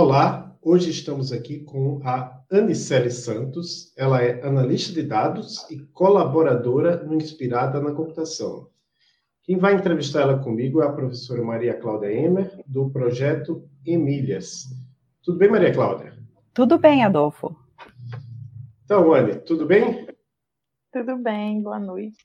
[0.00, 3.92] Olá, hoje estamos aqui com a Anicele Santos.
[3.96, 8.68] Ela é analista de dados e colaboradora no Inspirada na Computação.
[9.42, 14.66] Quem vai entrevistar ela comigo é a professora Maria Cláudia Emer, do projeto Emílias.
[15.20, 16.16] Tudo bem, Maria Cláudia?
[16.54, 17.56] Tudo bem, Adolfo.
[18.84, 20.06] Então, Anne, tudo bem?
[20.92, 22.18] Tudo bem, boa noite.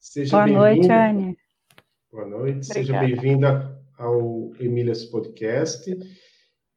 [0.00, 1.36] Seja boa noite, Anne.
[2.10, 2.72] Boa noite, Obrigada.
[2.72, 5.94] seja bem-vinda ao Emílias Podcast.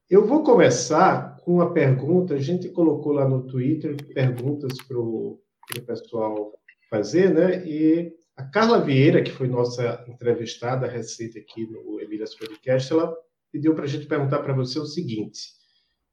[0.07, 2.35] Eu vou começar com uma pergunta.
[2.35, 5.41] A gente colocou lá no Twitter perguntas para o
[5.87, 6.53] pessoal
[6.87, 7.65] fazer, né?
[7.65, 13.17] E a Carla Vieira, que foi nossa entrevistada recente aqui no Emílias Podcast, ela
[13.51, 15.53] pediu para a gente perguntar para você o seguinte: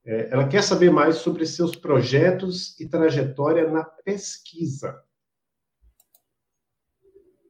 [0.06, 4.98] é, ela quer saber mais sobre seus projetos e trajetória na pesquisa.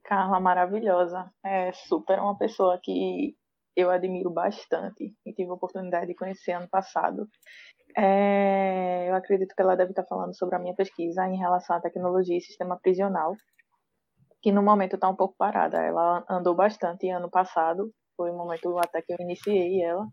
[0.03, 1.31] Carla, maravilhosa.
[1.45, 3.37] É super uma pessoa que
[3.77, 7.29] eu admiro bastante e tive a oportunidade de conhecer ano passado.
[7.97, 11.81] É, eu acredito que ela deve estar falando sobre a minha pesquisa em relação à
[11.81, 13.35] tecnologia e sistema prisional,
[14.41, 15.79] que no momento está um pouco parada.
[15.79, 20.07] Ela andou bastante ano passado, foi o momento até que eu iniciei ela.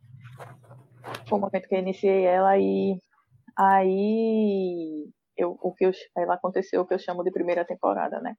[1.28, 3.00] Foi o momento que eu iniciei ela e
[3.58, 8.36] aí eu, o que eu, ela aconteceu o que eu chamo de primeira temporada, né?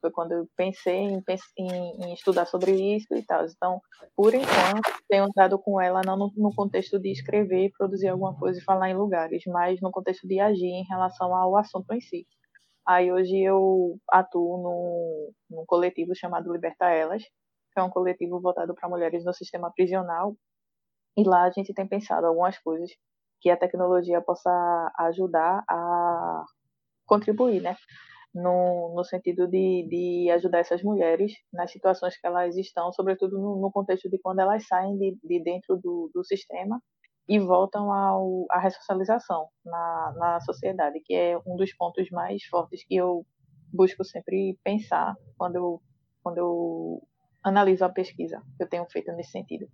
[0.00, 1.22] Foi quando eu pensei em,
[1.58, 3.44] em, em, estudar sobre isso e tal.
[3.44, 3.80] Então,
[4.16, 8.58] por enquanto, tenho andado com ela não no, no, contexto de escrever, produzir alguma coisa
[8.58, 12.26] e falar em lugares, mas no contexto de agir em relação ao assunto em si.
[12.86, 18.74] Aí hoje eu atuo num, num coletivo chamado Liberta Elas, que é um coletivo voltado
[18.74, 20.34] para mulheres no sistema prisional.
[21.16, 22.90] E lá a gente tem pensado algumas coisas
[23.40, 26.44] que a tecnologia possa ajudar a
[27.06, 27.76] contribuir, né?
[28.34, 33.60] No, no sentido de, de ajudar essas mulheres nas situações que elas estão, sobretudo no,
[33.60, 36.80] no contexto de quando elas saem de, de dentro do, do sistema
[37.28, 42.84] e voltam ao, à ressocialização na, na sociedade, que é um dos pontos mais fortes
[42.84, 43.24] que eu
[43.72, 45.82] busco sempre pensar quando eu,
[46.22, 47.02] quando eu
[47.42, 49.68] analiso a pesquisa que eu tenho feito nesse sentido.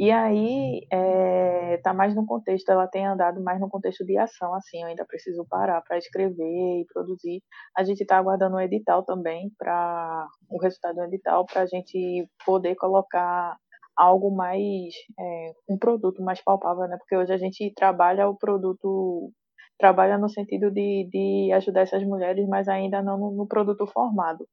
[0.00, 4.80] E aí é, mais no contexto, ela tem andado mais no contexto de ação, assim,
[4.80, 7.42] eu ainda preciso parar para escrever e produzir.
[7.76, 12.26] A gente está aguardando um edital também para o resultado do edital para a gente
[12.46, 13.58] poder colocar
[13.94, 16.96] algo mais é, um produto mais palpável, né?
[16.96, 19.30] Porque hoje a gente trabalha o produto
[19.78, 24.46] trabalha no sentido de, de ajudar essas mulheres, mas ainda não no, no produto formado.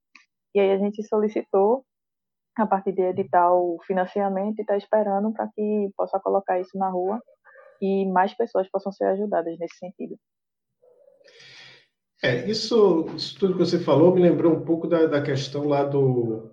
[0.56, 1.86] E aí a gente solicitou
[2.58, 6.90] a partir de editar o financiamento e está esperando para que possa colocar isso na
[6.90, 7.22] rua
[7.82, 10.18] e mais pessoas possam ser ajudadas nesse sentido.
[12.22, 15.84] É, isso, isso tudo que você falou me lembrou um pouco da, da questão lá
[15.84, 16.52] do.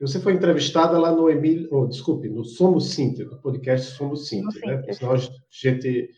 [0.00, 4.64] Você foi entrevistada lá no Emílio, oh, desculpe, no Somos Sinter, no podcast Somos Sinter,
[4.64, 4.92] né?
[4.92, 6.10] Senão a gente,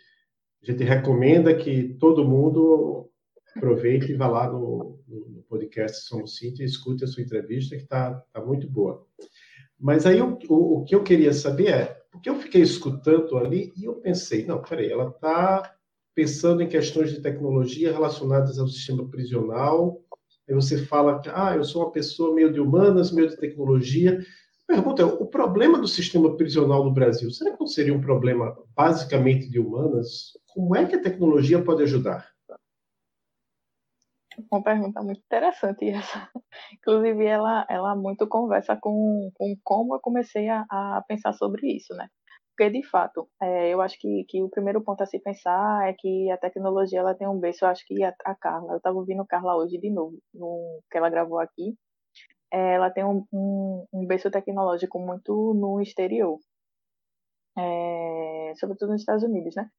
[0.62, 3.09] a gente recomenda que todo mundo
[3.56, 7.82] aproveite e vá lá no, no podcast Somos Cintia e escute a sua entrevista, que
[7.82, 9.06] está tá muito boa.
[9.78, 13.72] Mas aí o, o, o, que eu queria saber é, porque eu fiquei escutando ali
[13.76, 15.74] e eu pensei, não, peraí, ela está
[16.14, 20.02] pensando em questões de tecnologia relacionadas ao sistema prisional,
[20.48, 24.24] aí você fala, ah, eu sou uma pessoa meio de humanas, meio de tecnologia.
[24.66, 29.48] Pergunta, o problema do sistema prisional no Brasil, será que não seria um problema basicamente
[29.48, 30.32] de humanas?
[30.52, 32.28] Como é que a tecnologia pode ajudar?
[34.50, 36.30] Uma pergunta muito interessante essa.
[36.74, 41.94] Inclusive, ela, ela muito conversa com, com como eu comecei a, a pensar sobre isso,
[41.94, 42.08] né?
[42.56, 45.94] Porque, de fato, é, eu acho que, que o primeiro ponto a se pensar é
[45.94, 47.64] que a tecnologia ela tem um berço.
[47.64, 50.98] Eu acho que a, a Carla, eu estava ouvindo Carla hoje de novo, no, que
[50.98, 51.74] ela gravou aqui,
[52.52, 56.38] é, ela tem um, um, um berço tecnológico muito no exterior,
[57.56, 59.70] é, sobretudo nos Estados Unidos, né?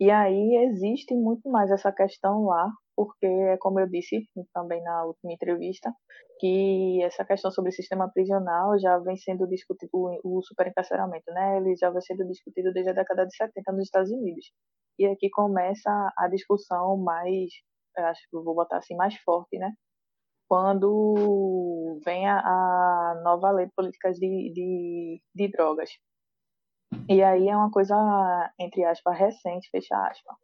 [0.00, 2.70] E aí existe muito mais essa questão lá
[3.00, 5.90] porque, como eu disse também na última entrevista,
[6.38, 9.90] que essa questão sobre o sistema prisional já vem sendo discutido,
[10.22, 11.56] o, superencarceramento, né?
[11.56, 14.52] Ele já vem sendo discutido desde a década de 70 nos Estados Unidos.
[14.98, 17.50] E aqui começa a discussão mais,
[17.96, 19.72] acho que vou botar assim, mais forte, né?
[20.46, 25.90] Quando vem a, a nova lei de políticas de, de, de drogas.
[27.08, 27.94] E aí é uma coisa,
[28.58, 30.36] entre aspas, recente, fecha aspas.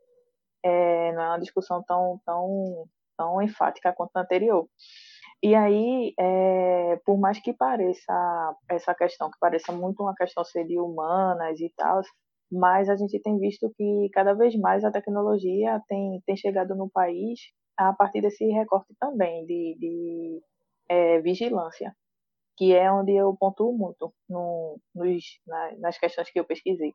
[0.64, 4.68] É, não é uma discussão tão, tão, tão enfática quanto a anterior.
[5.42, 8.12] E aí, é, por mais que pareça
[8.70, 12.00] essa questão, que pareça muito uma questão ser de humanas e tal,
[12.50, 16.88] mas a gente tem visto que cada vez mais a tecnologia tem, tem chegado no
[16.90, 17.40] país
[17.76, 20.40] a partir desse recorte também de, de
[20.88, 21.94] é, vigilância,
[22.56, 25.24] que é onde eu pontuo muito no, nos,
[25.78, 26.94] nas questões que eu pesquisei.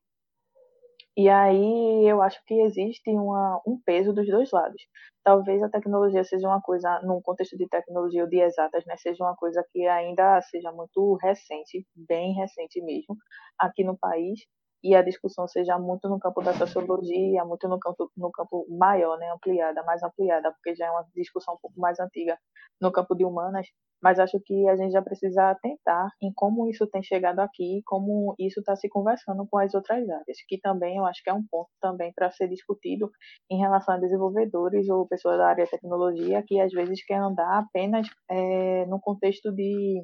[1.16, 4.81] E aí eu acho que existe uma, um peso dos dois lados.
[5.24, 9.24] Talvez a tecnologia seja uma coisa, num contexto de tecnologia ou de exatas, né, seja
[9.24, 13.18] uma coisa que ainda seja muito recente, bem recente mesmo,
[13.60, 14.40] aqui no país,
[14.83, 19.18] e a discussão seja muito no campo da sociologia, muito no campo, no campo maior,
[19.18, 22.38] né, ampliada, mais ampliada, porque já é uma discussão um pouco mais antiga
[22.80, 23.68] no campo de humanas,
[24.01, 28.33] mas acho que a gente já precisa tentar em como isso tem chegado aqui, como
[28.39, 31.45] isso está se conversando com as outras áreas, que também eu acho que é um
[31.50, 33.12] ponto também para ser discutido
[33.50, 37.60] em relação a desenvolvedores ou pessoas da área de tecnologia que às vezes querem andar
[37.60, 40.04] apenas é, no contexto de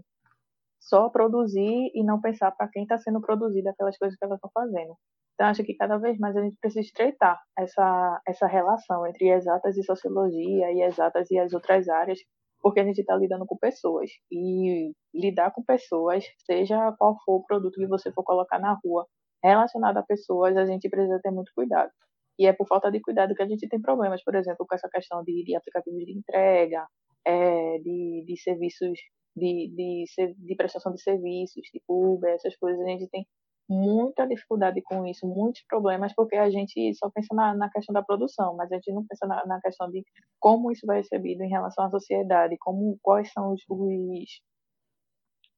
[0.88, 4.50] só produzir e não pensar para quem está sendo produzido aquelas coisas que elas estão
[4.54, 4.96] fazendo.
[5.34, 9.78] Então, acho que cada vez mais a gente precisa estreitar essa, essa relação entre exatas
[9.78, 12.20] e sociologia, e exatas e as outras áreas,
[12.62, 14.10] porque a gente está lidando com pessoas.
[14.32, 19.06] E lidar com pessoas, seja qual for o produto que você for colocar na rua,
[19.44, 21.92] relacionado a pessoas, a gente precisa ter muito cuidado.
[22.40, 24.90] E é por falta de cuidado que a gente tem problemas, por exemplo, com essa
[24.90, 26.88] questão de, de aplicativos de entrega,
[27.26, 28.98] é, de, de serviços
[29.38, 30.06] de, de,
[30.38, 33.26] de prestação de serviços, tipo Uber, essas coisas, a gente tem
[33.70, 38.02] muita dificuldade com isso, muitos problemas, porque a gente só pensa na, na questão da
[38.02, 40.04] produção, mas a gente não pensa na, na, questão de
[40.40, 44.42] como isso vai ser recebido em relação à sociedade, como quais são os, os,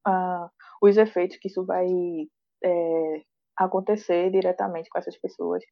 [0.08, 0.50] uh,
[0.82, 1.88] os efeitos que isso vai
[2.64, 3.22] é,
[3.58, 5.64] acontecer diretamente com essas pessoas.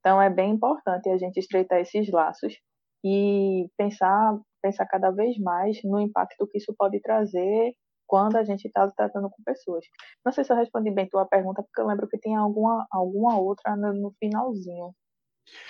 [0.00, 2.54] Então é bem importante a gente estreitar esses laços
[3.04, 7.74] e pensar pensar cada vez mais no impacto que isso pode trazer
[8.06, 9.84] quando a gente está tratando com pessoas.
[10.24, 13.38] Não sei se eu respondi bem tua pergunta, porque eu lembro que tem alguma, alguma
[13.38, 14.94] outra no, no finalzinho.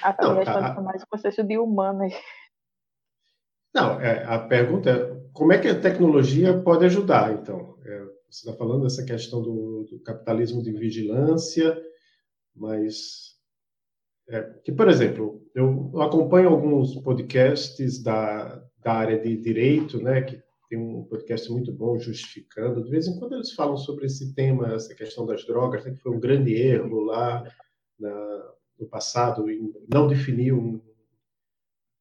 [0.03, 0.83] Acabei respondendo a...
[0.83, 2.13] mais o processo de humanas.
[3.75, 7.79] Não, é, a pergunta é como é que a tecnologia pode ajudar, então?
[7.87, 11.81] É, você está falando dessa questão do, do capitalismo de vigilância,
[12.55, 13.32] mas
[14.29, 20.43] é, que, por exemplo, eu acompanho alguns podcasts da, da área de direito, né, que
[20.69, 22.83] tem um podcast muito bom justificando.
[22.83, 26.01] De vez em quando eles falam sobre esse tema, essa questão das drogas, né, que
[26.01, 27.45] foi um grande erro lá
[27.99, 30.81] na, no passado, em não definir um,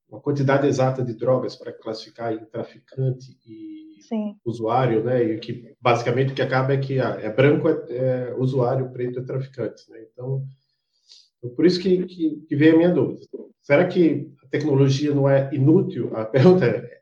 [0.10, 4.36] uma quantidade exata de drogas para classificar em traficante e Sim.
[4.44, 5.24] usuário, né?
[5.24, 9.20] E que basicamente o que acaba é que ah, é branco é, é usuário, preto
[9.20, 10.06] é traficante, né?
[10.12, 10.46] Então
[11.50, 13.26] por isso que, que, que vem a minha dúvida.
[13.62, 16.16] Será que a tecnologia não é inútil?
[16.16, 17.02] A pergunta é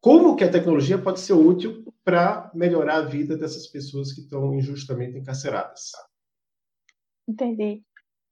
[0.00, 4.52] como que a tecnologia pode ser útil para melhorar a vida dessas pessoas que estão
[4.52, 5.92] injustamente encarceradas?
[7.28, 7.84] Entendi.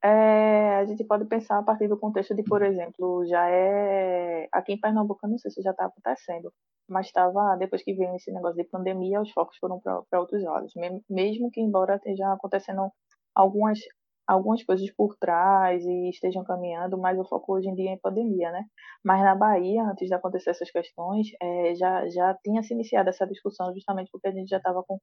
[0.02, 4.72] É, a gente pode pensar a partir do contexto de, por exemplo, já é aqui
[4.72, 6.52] em Pernambuco, não sei se já está acontecendo,
[6.88, 10.72] mas estava depois que veio esse negócio de pandemia, os focos foram para outros lados.
[11.08, 12.90] Mesmo que embora esteja acontecendo
[13.34, 13.78] algumas
[14.30, 17.98] algumas coisas por trás e estejam caminhando, mas o foco hoje em dia é em
[17.98, 18.64] pandemia, né?
[19.04, 23.26] Mas na Bahia, antes de acontecer essas questões, é, já, já tinha se iniciado essa
[23.26, 24.98] discussão justamente porque a gente já estava com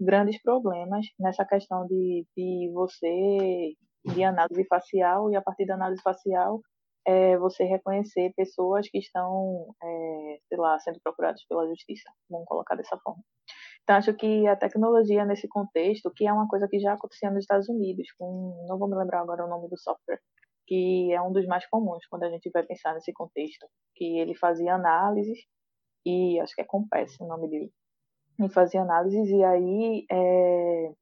[0.00, 3.74] grandes problemas nessa questão de, de você,
[4.04, 6.60] de análise facial, e a partir da análise facial,
[7.06, 12.74] é, você reconhecer pessoas que estão, é, sei lá, sendo procuradas pela justiça, vamos colocar
[12.74, 13.22] dessa forma.
[13.82, 17.40] Então, acho que a tecnologia nesse contexto, que é uma coisa que já acontecia nos
[17.40, 20.20] Estados Unidos, com, não vou me lembrar agora o nome do software,
[20.66, 24.34] que é um dos mais comuns quando a gente vai pensar nesse contexto, que ele
[24.36, 25.38] fazia análises,
[26.06, 27.72] e acho que é Compass o nome dele,
[28.40, 30.92] e fazia análises, e aí é,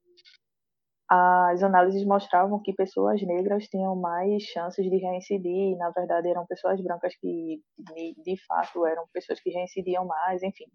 [1.08, 6.46] as análises mostravam que pessoas negras tinham mais chances de reincidir, e, na verdade eram
[6.46, 10.66] pessoas brancas que, de, fato, eram pessoas que reincidiam mais, enfim.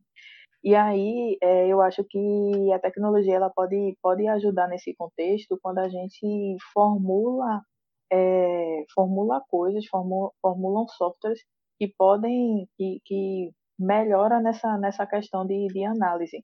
[0.66, 2.20] E aí, é, eu acho que
[2.74, 7.62] a tecnologia ela pode, pode ajudar nesse contexto quando a gente formula,
[8.12, 11.40] é, formula coisas, formula, formulam softwares
[11.80, 16.44] que podem, que, que melhora nessa, nessa questão de, de análise.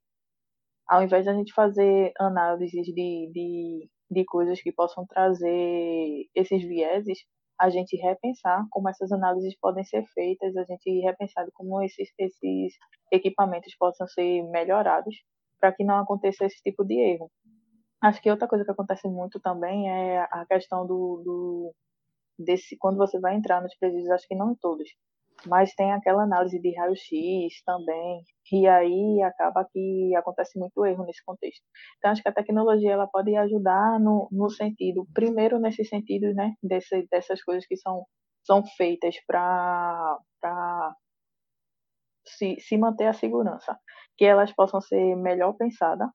[0.87, 6.61] Ao invés de a gente fazer análises de, de, de coisas que possam trazer esses
[6.63, 7.19] vieses,
[7.61, 12.73] a gente repensar como essas análises podem ser feitas, a gente repensar como esses, esses
[13.11, 15.15] equipamentos possam ser melhorados
[15.59, 17.31] para que não aconteça esse tipo de erro.
[18.01, 21.75] Acho que outra coisa que acontece muito também é a questão do, do
[22.39, 24.89] desse quando você vai entrar nos presídios, acho que não em todos,
[25.47, 31.23] mas tem aquela análise de raio-x também, e aí acaba que acontece muito erro nesse
[31.23, 31.63] contexto.
[31.97, 36.53] Então, acho que a tecnologia ela pode ajudar no, no sentido, primeiro nesse sentido, né,
[36.61, 38.05] desse, dessas coisas que são,
[38.43, 40.17] são feitas para
[42.25, 43.77] se, se manter a segurança,
[44.17, 46.09] que elas possam ser melhor pensadas,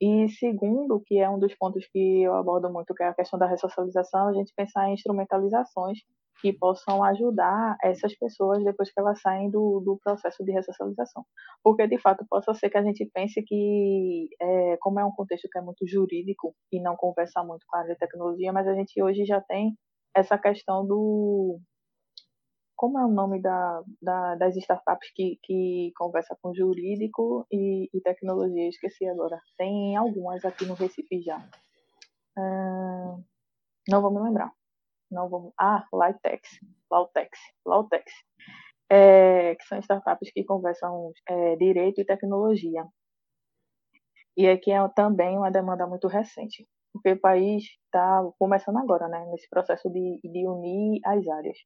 [0.00, 3.38] e segundo, que é um dos pontos que eu abordo muito, que é a questão
[3.38, 5.98] da ressocialização, a gente pensar em instrumentalizações
[6.40, 11.24] que possam ajudar essas pessoas depois que elas saem do, do processo de ressocialização.
[11.62, 15.48] Porque, de fato, possa ser que a gente pense que, é, como é um contexto
[15.50, 18.74] que é muito jurídico e não conversa muito com a área de tecnologia, mas a
[18.74, 19.76] gente hoje já tem
[20.14, 21.60] essa questão do,
[22.76, 28.00] como é o nome da, da, das startups que, que conversa com jurídico e, e,
[28.02, 28.68] tecnologia?
[28.68, 29.40] Esqueci agora.
[29.56, 31.38] Tem algumas aqui no Recife já.
[32.38, 33.24] Uh,
[33.88, 34.52] não vou me lembrar.
[35.10, 35.52] Não vou.
[35.58, 36.48] Ah, Lautex.
[36.90, 37.38] Lautex.
[37.64, 38.12] Lautex.
[38.90, 42.84] É, que são startups que conversam é, direito e tecnologia.
[44.36, 49.26] E aqui é também uma demanda muito recente, porque o país está começando agora, né,
[49.30, 51.56] nesse processo de, de unir as áreas.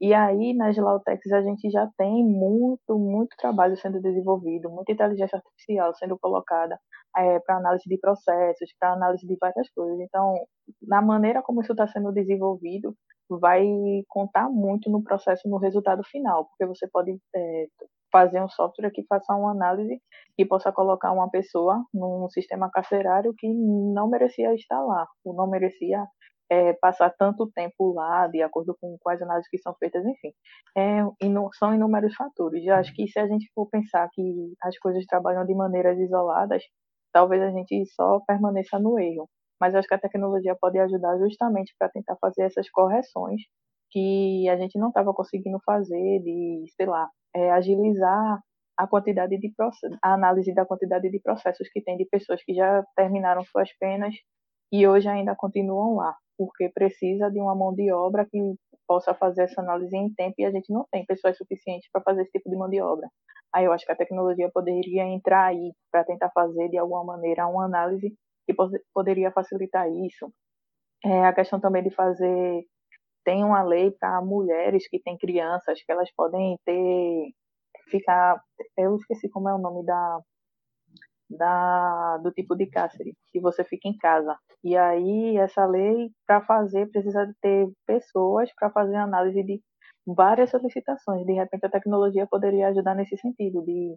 [0.00, 5.36] E aí, nas Lautex, a gente já tem muito, muito trabalho sendo desenvolvido, muita inteligência
[5.36, 6.78] artificial sendo colocada
[7.16, 10.00] é, para análise de processos, para análise de várias coisas.
[10.00, 10.34] Então,
[10.82, 12.96] na maneira como isso está sendo desenvolvido,
[13.28, 13.64] vai
[14.08, 17.66] contar muito no processo, no resultado final, porque você pode é,
[18.12, 20.00] fazer um software que faça uma análise
[20.38, 25.48] e possa colocar uma pessoa num sistema carcerário que não merecia estar lá, ou não
[25.48, 26.06] merecia
[26.50, 30.32] é, passar tanto tempo lá, de acordo com quais análises que são feitas, enfim.
[30.76, 31.00] É,
[31.54, 32.64] são inúmeros fatores.
[32.66, 36.62] Eu acho que se a gente for pensar que as coisas trabalham de maneiras isoladas,
[37.12, 39.28] talvez a gente só permaneça no erro.
[39.58, 43.40] Mas acho que a tecnologia pode ajudar justamente para tentar fazer essas correções
[43.90, 48.40] que a gente não estava conseguindo fazer, de, sei lá, é, agilizar
[48.76, 49.52] a quantidade de
[50.02, 54.14] a análise da quantidade de processos que tem de pessoas que já terminaram suas penas
[54.72, 58.38] e hoje ainda continuam lá porque precisa de uma mão de obra que
[58.86, 62.22] possa fazer essa análise em tempo e a gente não tem pessoas suficientes para fazer
[62.22, 63.08] esse tipo de mão de obra.
[63.54, 67.46] Aí eu acho que a tecnologia poderia entrar aí para tentar fazer de alguma maneira
[67.46, 68.14] uma análise
[68.46, 68.54] que
[68.94, 70.32] poderia facilitar isso.
[71.04, 72.64] É, a questão também de fazer
[73.24, 77.32] tem uma lei para mulheres que têm crianças que elas podem ter
[77.90, 78.40] ficar
[78.76, 80.20] eu esqueci como é o nome da
[81.36, 84.36] da, do tipo de cárcere, que você fica em casa.
[84.62, 89.60] E aí, essa lei, para fazer, precisa ter pessoas para fazer análise de
[90.06, 91.26] várias solicitações.
[91.26, 93.96] De repente, a tecnologia poderia ajudar nesse sentido, de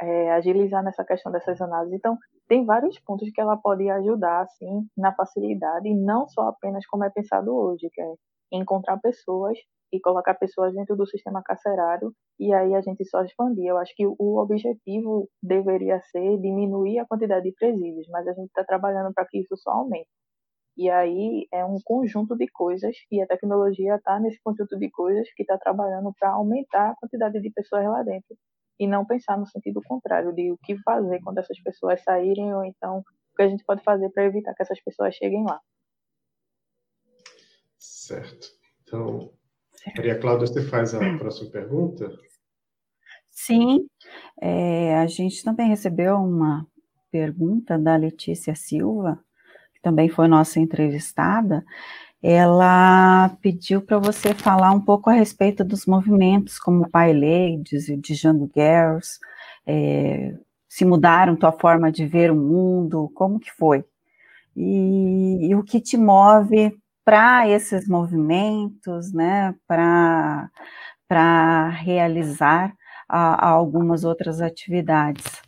[0.00, 1.96] é, agilizar nessa questão dessas análises.
[1.98, 2.16] Então,
[2.48, 7.04] tem vários pontos que ela pode ajudar, assim, na facilidade, e não só apenas como
[7.04, 8.14] é pensado hoje, que é
[8.52, 9.58] encontrar pessoas
[9.92, 13.66] e colocar pessoas dentro do sistema carcerário e aí a gente só expandir.
[13.66, 18.46] Eu acho que o objetivo deveria ser diminuir a quantidade de presídios, mas a gente
[18.48, 20.08] está trabalhando para que isso só aumente.
[20.76, 25.28] E aí é um conjunto de coisas e a tecnologia está nesse conjunto de coisas
[25.34, 28.36] que está trabalhando para aumentar a quantidade de pessoas lá dentro
[28.78, 32.64] e não pensar no sentido contrário de o que fazer quando essas pessoas saírem ou
[32.64, 35.60] então o que a gente pode fazer para evitar que essas pessoas cheguem lá.
[37.80, 38.48] Certo.
[38.82, 39.32] Então,
[39.96, 42.12] Maria Cláudia, você faz a próxima pergunta?
[43.30, 43.86] Sim,
[44.40, 46.66] é, a gente também recebeu uma
[47.10, 49.18] pergunta da Letícia Silva,
[49.72, 51.64] que também foi nossa entrevistada.
[52.22, 57.96] Ela pediu para você falar um pouco a respeito dos movimentos como Pai Ladies e
[57.96, 59.18] de Django Girls,
[59.66, 60.36] é,
[60.68, 63.84] se mudaram tua forma de ver o mundo, como que foi?
[64.54, 70.50] E, e o que te move para esses movimentos, né, para
[71.68, 72.74] realizar
[73.08, 75.42] a, a algumas outras atividades.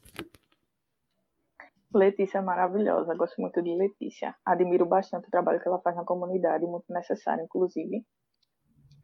[1.94, 4.34] Letícia é maravilhosa, gosto muito de Letícia.
[4.44, 8.02] Admiro bastante o trabalho que ela faz na comunidade, muito necessário, inclusive.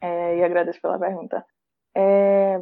[0.00, 1.45] É, e agradeço pela pergunta.
[1.97, 2.61] É,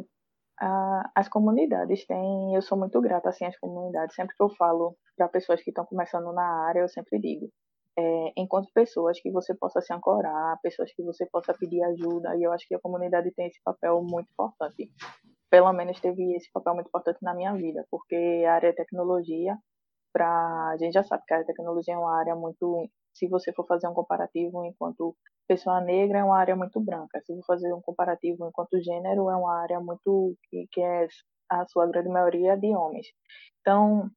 [0.59, 4.15] a, as comunidades têm, eu sou muito grata assim às comunidades.
[4.15, 7.49] Sempre que eu falo para pessoas que estão começando na área, eu sempre digo:
[7.97, 12.43] é, enquanto pessoas que você possa se ancorar, pessoas que você possa pedir ajuda, e
[12.43, 14.91] eu acho que a comunidade tem esse papel muito importante.
[15.49, 19.57] Pelo menos teve esse papel muito importante na minha vida, porque a área de tecnologia,
[20.13, 20.27] pra,
[20.69, 23.51] a gente já sabe que a área de tecnologia é uma área muito, se você
[23.53, 25.15] for fazer um comparativo enquanto
[25.47, 27.21] pessoa negra, é uma área muito branca.
[27.25, 31.07] Se for fazer um comparativo enquanto gênero, é uma área muito, que, que é
[31.49, 33.07] a sua grande maioria de homens.
[33.61, 34.09] Então,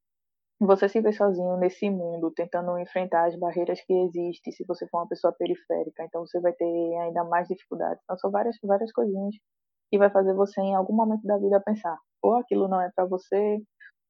[0.61, 4.99] você se vê sozinho nesse mundo, tentando enfrentar as barreiras que existem, se você for
[4.99, 6.65] uma pessoa periférica, então você vai ter
[6.99, 8.01] ainda mais dificuldades.
[8.05, 9.35] Então são várias, várias coisinhas
[9.91, 13.07] que vai fazer você em algum momento da vida pensar, ou aquilo não é para
[13.07, 13.59] você,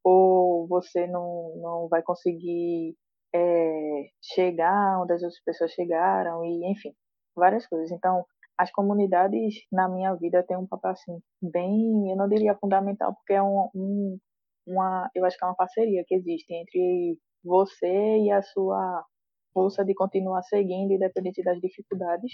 [0.05, 2.97] ou você não, não vai conseguir
[3.35, 6.93] é, chegar onde as outras pessoas chegaram, e enfim,
[7.37, 7.91] várias coisas.
[7.93, 8.25] Então,
[8.59, 13.35] as comunidades na minha vida têm um papel assim, bem, eu não diria fundamental, porque
[13.35, 14.19] é um, um
[14.67, 19.05] uma, eu acho que é uma parceria que existe entre você e a sua
[19.53, 22.33] força de continuar seguindo, independente das dificuldades.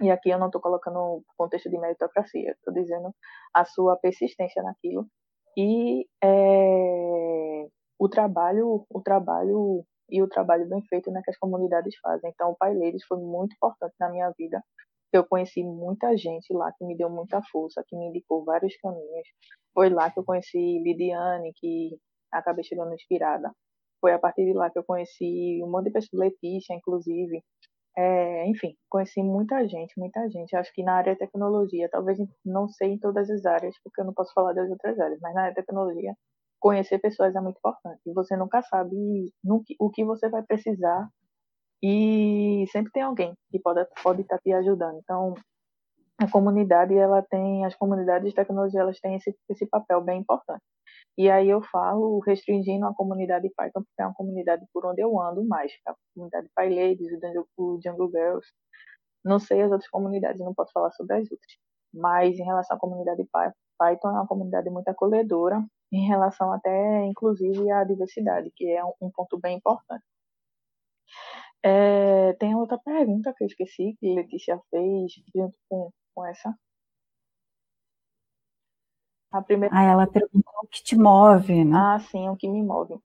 [0.00, 3.14] E aqui eu não estou colocando o contexto de meritocracia, estou dizendo
[3.54, 5.06] a sua persistência naquilo
[5.56, 7.66] e é,
[7.98, 12.30] o trabalho, o trabalho e o trabalho bem feito né, que as comunidades fazem.
[12.30, 14.62] Então, o Pai Ladies foi muito importante na minha vida.
[15.12, 19.28] Eu conheci muita gente lá que me deu muita força, que me indicou vários caminhos.
[19.74, 21.98] Foi lá que eu conheci Lidiane, que
[22.32, 23.52] acabei chegando inspirada.
[24.00, 27.42] Foi a partir de lá que eu conheci um monte de pessoas, Letícia, inclusive.
[27.96, 30.56] É, enfim, conheci muita gente, muita gente.
[30.56, 34.06] Acho que na área de tecnologia, talvez não sei em todas as áreas, porque eu
[34.06, 36.14] não posso falar das outras áreas, mas na área de tecnologia,
[36.58, 38.00] conhecer pessoas é muito importante.
[38.14, 38.96] Você nunca sabe
[39.44, 41.08] no que, o que você vai precisar
[41.82, 44.98] e sempre tem alguém que pode pode estar te ajudando.
[44.98, 45.34] Então,
[46.18, 50.62] a comunidade ela tem as comunidades de tecnologia elas têm esse, esse papel bem importante.
[51.18, 55.18] E aí eu falo restringindo a comunidade Python porque é uma comunidade por onde eu
[55.20, 57.10] ando mais a comunidade PyLadies
[57.56, 58.46] o Jungle Girls.
[59.24, 61.52] Não sei as outras comunidades não posso falar sobre as outras.
[61.92, 63.28] Mas em relação à comunidade
[63.78, 69.10] Python é uma comunidade muito acolhedora em relação até inclusive à diversidade que é um
[69.14, 70.04] ponto bem importante
[71.62, 76.54] é, tem outra pergunta que eu esqueci que Letícia fez junto com com essa?
[79.32, 79.74] A primeira...
[79.74, 81.72] Ah, ela perguntou o que te move, né?
[81.74, 82.98] Ah, sim, o que me move.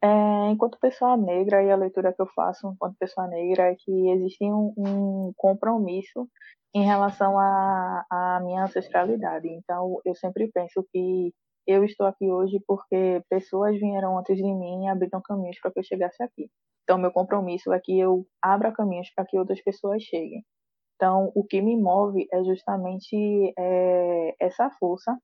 [0.00, 4.10] É, enquanto pessoa negra, e a leitura que eu faço enquanto pessoa negra é que
[4.10, 6.28] existe um, um compromisso
[6.74, 9.48] em relação à, à minha ancestralidade.
[9.48, 11.32] Então, eu sempre penso que
[11.66, 15.78] eu estou aqui hoje porque pessoas vieram antes de mim e abriram caminhos para que
[15.78, 16.50] eu chegasse aqui.
[16.84, 20.44] Então, meu compromisso é que eu abra caminhos para que outras pessoas cheguem.
[20.96, 25.18] Então, o que me move é justamente é, essa força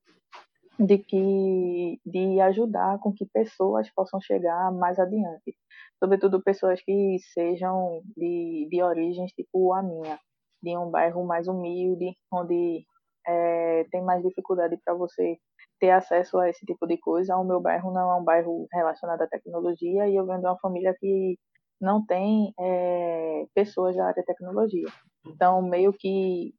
[0.79, 5.55] de que de ajudar com que pessoas possam chegar mais adiante,
[5.99, 10.19] sobretudo pessoas que sejam de, de origens tipo a minha,
[10.61, 12.83] de um bairro mais humilde, onde
[13.27, 15.37] é, tem mais dificuldade para você
[15.79, 17.37] ter acesso a esse tipo de coisa.
[17.37, 20.59] O meu bairro não é um bairro relacionado à tecnologia e eu venho de uma
[20.59, 21.37] família que
[21.81, 24.87] não tem é, pessoas da área de tecnologia.
[25.25, 26.53] Então, meio que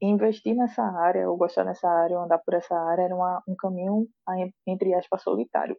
[0.00, 3.56] investir nessa área, ou gostar nessa área, ou andar por essa área, era uma, um
[3.56, 4.06] caminho,
[4.66, 5.76] entre aspas, solitário.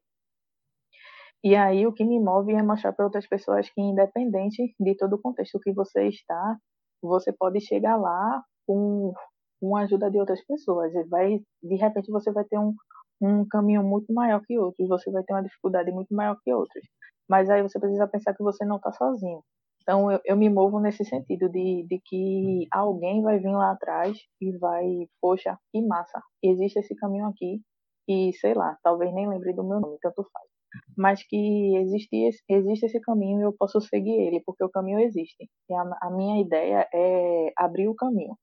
[1.44, 5.14] E aí, o que me move é mostrar para outras pessoas que, independente de todo
[5.14, 6.58] o contexto que você está,
[7.02, 9.14] você pode chegar lá com,
[9.62, 10.94] com a ajuda de outras pessoas.
[10.96, 12.74] E vai, de repente, você vai ter um,
[13.22, 16.84] um caminho muito maior que outros, você vai ter uma dificuldade muito maior que outros.
[17.30, 19.44] Mas aí você precisa pensar que você não está sozinho.
[19.82, 24.18] Então, eu, eu, me movo nesse sentido de, de que alguém vai vir lá atrás
[24.42, 27.62] e vai, poxa, que massa, existe esse caminho aqui
[28.08, 30.50] e, sei lá, talvez nem lembre do meu nome, tanto faz.
[30.98, 35.48] Mas que existe, existe esse caminho e eu posso seguir ele, porque o caminho existe.
[35.70, 38.36] E a, a minha ideia é abrir o caminho.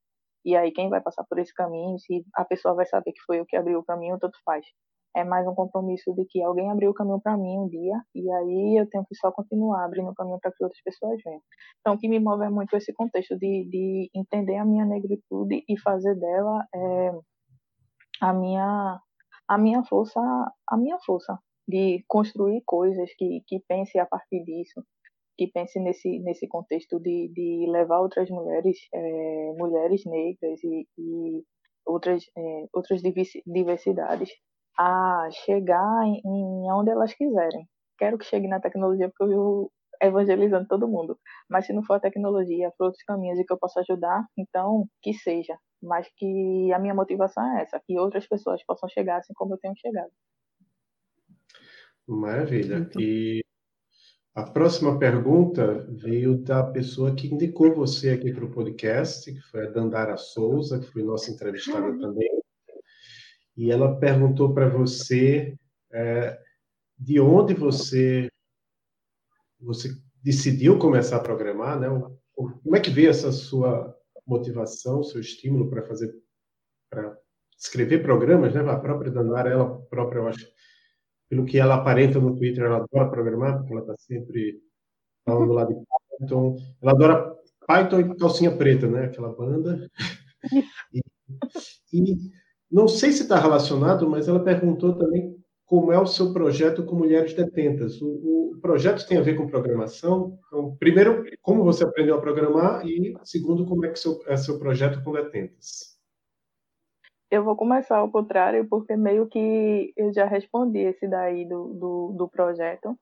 [0.45, 3.40] E aí, quem vai passar por esse caminho, se a pessoa vai saber que foi
[3.40, 4.64] eu que abri o caminho, tanto faz
[5.14, 8.31] é mais um compromisso de que alguém abriu o caminho para mim um dia e
[8.31, 11.42] aí eu tenho que só continuar abrindo o caminho para que outras pessoas venham.
[11.81, 15.64] Então, o que me move é muito esse contexto de, de entender a minha negritude
[15.68, 17.12] e fazer dela é,
[18.20, 19.01] a minha
[19.48, 20.20] a minha força
[20.68, 24.83] a minha força de construir coisas que que pense a partir disso
[25.37, 31.44] que pense nesse nesse contexto de, de levar outras mulheres é, mulheres negras e, e
[31.85, 33.03] outras é, outras
[33.46, 34.31] diversidades
[34.78, 37.68] a chegar em, em onde elas quiserem.
[37.98, 41.16] Quero que chegue na tecnologia porque eu vivo evangelizando todo mundo.
[41.48, 44.88] Mas se não for a tecnologia, for outros caminhos e que eu possa ajudar, então
[45.00, 45.56] que seja.
[45.80, 49.58] Mas que a minha motivação é essa, que outras pessoas possam chegar assim como eu
[49.58, 50.11] tenho chegado.
[52.06, 52.90] Maravilha.
[52.98, 53.44] E
[54.35, 59.66] a próxima pergunta veio da pessoa que indicou você aqui para o podcast, que foi
[59.66, 62.00] a Dandara Souza, que foi nossa entrevistada uhum.
[62.00, 62.41] também
[63.56, 65.56] e ela perguntou para você
[65.92, 66.38] é,
[66.98, 68.28] de onde você
[69.60, 69.90] você
[70.22, 71.88] decidiu começar a programar, né?
[72.34, 76.12] Como é que veio essa sua motivação, seu estímulo para fazer,
[76.90, 77.16] para
[77.56, 78.60] escrever programas, né?
[78.60, 80.46] A própria Danara, ela própria, eu acho,
[81.28, 84.60] pelo que ela aparenta no Twitter, ela adora programar, porque ela está sempre
[85.24, 85.74] falando lá de
[86.18, 86.56] Python.
[86.80, 87.36] Ela adora
[87.66, 89.04] Python e calcinha preta, né?
[89.06, 89.88] Aquela banda.
[90.92, 91.00] E,
[91.92, 92.32] e
[92.72, 96.96] não sei se está relacionado, mas ela perguntou também como é o seu projeto com
[96.96, 98.00] mulheres detentas.
[98.00, 100.38] O, o projeto tem a ver com programação.
[100.46, 104.58] Então, primeiro, como você aprendeu a programar e segundo, como é que seu, é seu
[104.58, 105.92] projeto com detentas.
[107.30, 112.14] Eu vou começar ao contrário, porque meio que eu já respondi esse daí do, do,
[112.16, 112.94] do projeto,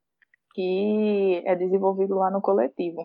[0.55, 3.05] que é desenvolvido lá no coletivo.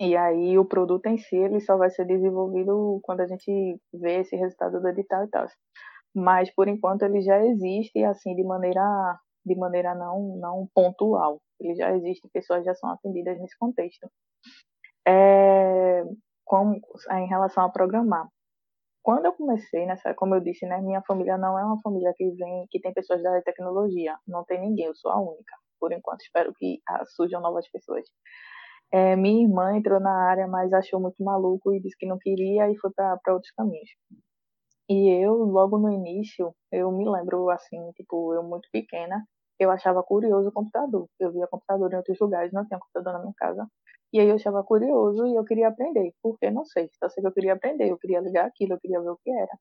[0.00, 4.20] E aí o produto em si ele só vai ser desenvolvido quando a gente vê
[4.20, 5.46] esse resultado do edital e tal.
[6.14, 8.82] Mas por enquanto ele já existe assim de maneira
[9.44, 11.40] de maneira não não pontual.
[11.60, 14.08] Ele já existe, pessoas já são atendidas nesse contexto.
[15.06, 16.02] É,
[16.44, 16.80] como,
[17.12, 18.28] em relação a programar.
[19.02, 22.30] Quando eu comecei nessa, como eu disse, né, minha família não é uma família que
[22.30, 25.54] vem que tem pessoas da tecnologia, não tem ninguém, eu sou a única.
[25.78, 28.04] Por enquanto, espero que ah, surjam novas pessoas.
[28.94, 32.70] É, minha irmã entrou na área, mas achou muito maluco e disse que não queria
[32.70, 33.90] e foi para outros caminhos.
[34.88, 39.26] E eu, logo no início, eu me lembro assim, tipo, eu muito pequena,
[39.58, 41.08] eu achava curioso o computador.
[41.18, 43.66] Eu via computador em outros lugares, não tinha computador na minha casa.
[44.12, 46.12] E aí eu achava curioso e eu queria aprender.
[46.22, 49.00] Porque não sei, só sei que eu queria aprender, eu queria ligar aquilo, eu queria
[49.00, 49.58] ver o que era.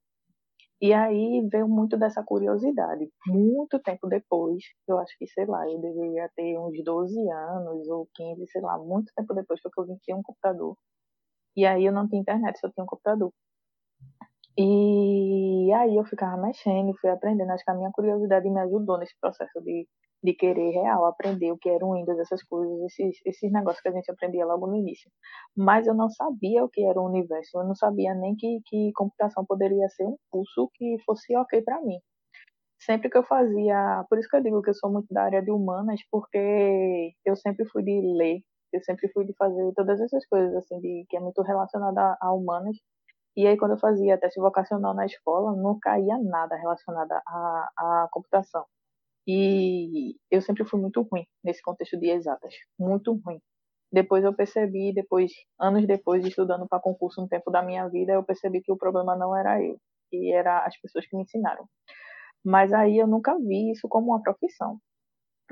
[0.84, 3.10] E aí veio muito dessa curiosidade.
[3.26, 8.10] Muito tempo depois, eu acho que, sei lá, eu deveria ter uns 12 anos ou
[8.14, 10.76] 15, sei lá, muito tempo depois que eu vim ter um computador.
[11.56, 13.32] E aí eu não tinha internet, só tinha um computador.
[14.58, 17.52] E aí eu ficava mexendo, fui aprendendo.
[17.52, 19.88] Acho que a minha curiosidade me ajudou nesse processo de,
[20.24, 23.90] de querer real aprender o que era o Windows, essas coisas, esses, esses negócios que
[23.90, 25.12] a gente aprendia logo no início.
[25.56, 28.92] Mas eu não sabia o que era o universo, eu não sabia nem que, que
[28.94, 32.00] computação poderia ser um curso que fosse ok para mim.
[32.80, 35.42] Sempre que eu fazia, por isso que eu digo que eu sou muito da área
[35.42, 38.42] de humanas, porque eu sempre fui de ler,
[38.74, 42.34] eu sempre fui de fazer todas essas coisas assim, de, que é muito relacionada a,
[42.34, 42.78] humanas.
[43.38, 48.08] E aí, quando eu fazia teste vocacional na escola, não caía nada relacionado à, à
[48.12, 48.66] computação.
[49.28, 53.40] E eu sempre fui muito ruim nesse contexto de exatas, muito ruim.
[53.92, 58.24] Depois eu percebi, depois anos depois estudando para concurso no tempo da minha vida, eu
[58.24, 59.78] percebi que o problema não era eu,
[60.10, 61.66] que era as pessoas que me ensinaram.
[62.44, 64.80] Mas aí eu nunca vi isso como uma profissão.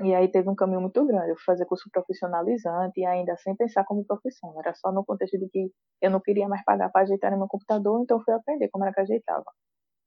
[0.02, 1.30] E aí teve um caminho muito grande.
[1.30, 4.54] Eu fui fazer curso profissionalizante e ainda sem pensar como profissão.
[4.58, 5.70] Era só no contexto de que
[6.02, 8.92] eu não queria mais pagar para ajeitar no meu computador, então fui aprender como era
[8.94, 9.44] que ajeitava.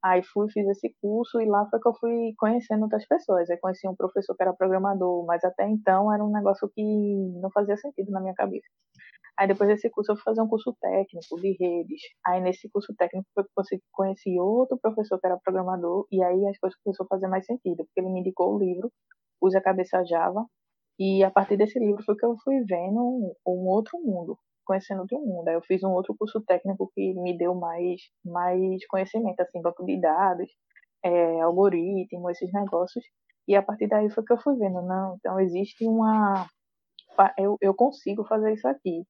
[0.03, 3.49] Aí fui, fiz esse curso e lá foi que eu fui conhecendo outras pessoas.
[3.49, 6.83] Aí conheci um professor que era programador, mas até então era um negócio que
[7.41, 8.67] não fazia sentido na minha cabeça.
[9.37, 12.01] Aí depois desse curso eu fui fazer um curso técnico de redes.
[12.25, 16.47] Aí nesse curso técnico foi que eu conheci outro professor que era programador e aí
[16.47, 18.91] as coisas começaram a fazer mais sentido, porque ele me indicou o livro
[19.41, 20.45] Use a Cabeça Java
[20.99, 25.01] e a partir desse livro foi que eu fui vendo um, um outro mundo, conhecendo
[25.01, 25.47] outro mundo.
[25.47, 29.85] Aí eu fiz um outro curso técnico que me deu mais, mais conhecimento, assim, banco
[29.85, 30.49] de dados,
[31.03, 33.03] é, algoritmo, esses negócios.
[33.47, 36.47] E a partir daí foi que eu fui vendo, não, então existe uma...
[37.37, 39.03] Eu, eu consigo fazer isso aqui.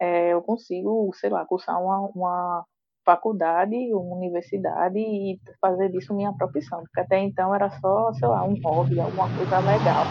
[0.00, 2.64] É, eu consigo, sei lá, cursar uma, uma
[3.04, 8.44] faculdade, uma universidade e fazer disso minha profissão, porque até então era só, sei lá,
[8.44, 10.04] um hobby, alguma coisa legal,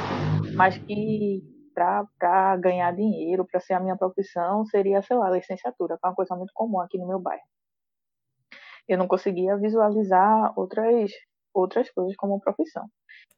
[0.56, 1.44] mas que
[1.78, 6.16] para ganhar dinheiro, para ser a minha profissão, seria, sei lá, licenciatura, que é uma
[6.16, 7.44] coisa muito comum aqui no meu bairro.
[8.88, 11.12] Eu não conseguia visualizar outras
[11.54, 12.88] outras coisas como profissão.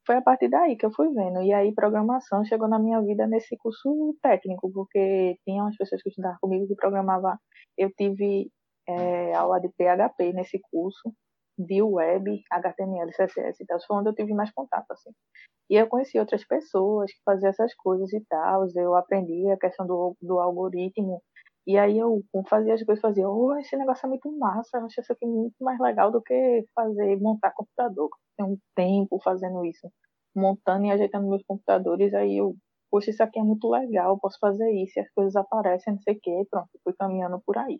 [0.05, 1.41] Foi a partir daí que eu fui vendo.
[1.41, 6.09] E aí, programação chegou na minha vida nesse curso técnico, porque tinha umas pessoas que
[6.09, 7.37] estudavam comigo que programavam.
[7.77, 8.51] Eu tive
[8.87, 11.13] é, aula de PHP nesse curso,
[11.59, 13.79] de web, HTML, CSS e tal.
[13.85, 15.11] Foi onde eu tive mais contato, assim.
[15.69, 18.65] E eu conheci outras pessoas que faziam essas coisas e tal.
[18.75, 21.21] Eu aprendi a questão do, do algoritmo.
[21.67, 25.01] E aí eu fazia as coisas, fazia, oh, esse negócio é muito massa, eu acho
[25.01, 28.09] isso aqui muito mais legal do que fazer, montar computador.
[28.35, 29.87] Tem um tempo fazendo isso,
[30.35, 32.55] montando e ajeitando meus computadores, aí eu,
[32.89, 36.15] poxa, isso aqui é muito legal, posso fazer isso, e as coisas aparecem, não sei
[36.15, 37.79] o quê, pronto, fui caminhando por aí.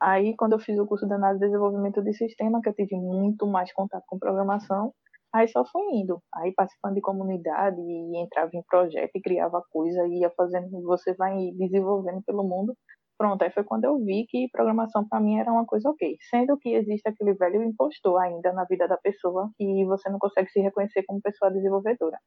[0.00, 2.96] Aí, quando eu fiz o curso de análise e desenvolvimento de sistema, que eu tive
[2.96, 4.92] muito mais contato com programação,
[5.32, 6.22] aí só fui indo.
[6.34, 11.14] Aí, participando de comunidade, e entrava em projeto e criava coisa, e ia fazendo, você
[11.14, 12.74] vai desenvolvendo pelo mundo.
[13.18, 16.16] Pronto, aí foi quando eu vi que programação para mim era uma coisa ok.
[16.30, 20.48] Sendo que existe aquele velho impostor ainda na vida da pessoa e você não consegue
[20.50, 22.18] se reconhecer como pessoa desenvolvedora.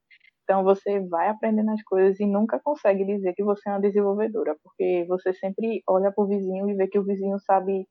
[0.44, 4.56] Então você vai aprendendo as coisas e nunca consegue dizer que você é uma desenvolvedora,
[4.64, 7.88] porque você sempre olha para o vizinho e vê que o vizinho sabe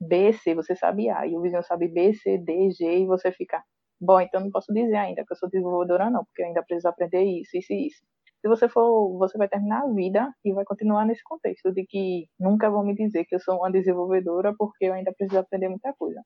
[0.00, 3.32] B, C, você sabe A, e o vizinho sabe B, C, D, G, e você
[3.32, 3.62] fica,
[4.00, 6.88] bom, então não posso dizer ainda que eu sou desenvolvedora não, porque eu ainda preciso
[6.88, 8.02] aprender isso, isso e isso.
[8.40, 12.28] Se você for, você vai terminar a vida e vai continuar nesse contexto de que
[12.38, 15.92] nunca vão me dizer que eu sou uma desenvolvedora porque eu ainda preciso aprender muita
[15.94, 16.22] coisa.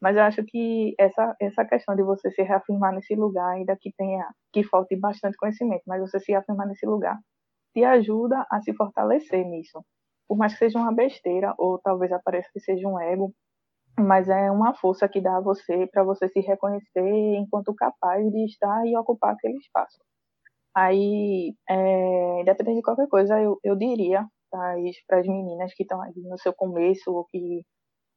[0.00, 3.92] Mas eu acho que essa, essa questão de você se reafirmar nesse lugar, ainda que
[3.96, 7.18] tenha, que falte bastante conhecimento, mas você se reafirmar nesse lugar,
[7.74, 9.84] te ajuda a se fortalecer nisso.
[10.28, 13.32] Por mais que seja uma besteira, ou talvez apareça que seja um ego,
[13.98, 18.44] mas é uma força que dá a você para você se reconhecer enquanto capaz de
[18.44, 19.98] estar e ocupar aquele espaço.
[20.76, 26.12] Aí, é, independente de qualquer coisa, eu, eu diria para as meninas que estão aí
[26.16, 27.62] no seu começo ou que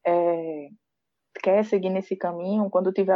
[0.06, 0.70] é,
[1.42, 3.14] quer seguir nesse caminho, quando estiver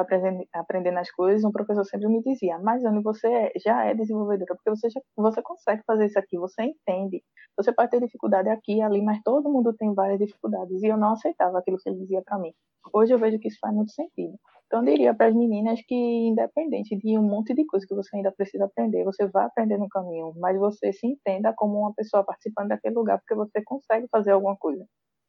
[0.53, 4.55] aprendendo, as coisas, um professor sempre me dizia, mas Anne, você é, já é desenvolvedora,
[4.55, 7.23] porque você, já, você consegue fazer isso aqui, você entende.
[7.57, 10.81] Você pode ter dificuldade aqui e ali, mas todo mundo tem várias dificuldades.
[10.81, 12.53] E eu não aceitava aquilo que ele dizia para mim.
[12.91, 14.38] Hoje eu vejo que isso faz muito sentido.
[14.65, 18.15] Então eu diria para as meninas que, independente de um monte de coisa que você
[18.15, 22.23] ainda precisa aprender, você vai aprender no caminho, mas você se entenda como uma pessoa
[22.23, 24.86] participando daquele lugar, porque você consegue fazer alguma coisa.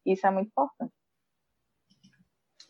[0.06, 0.92] Isso é muito importante.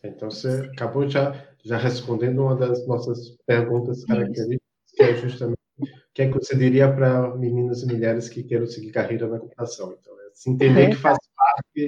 [0.07, 4.61] Então, você acabou já, já respondendo uma das nossas perguntas características,
[4.93, 8.65] que é justamente o que é que você diria para meninas e mulheres que queiram
[8.65, 9.95] seguir carreira na computação.
[9.99, 11.87] Então, é se entender que faz parte,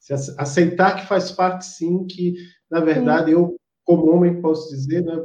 [0.00, 2.34] se aceitar que faz parte, sim, que,
[2.70, 5.16] na verdade, eu, como homem, posso dizer, né,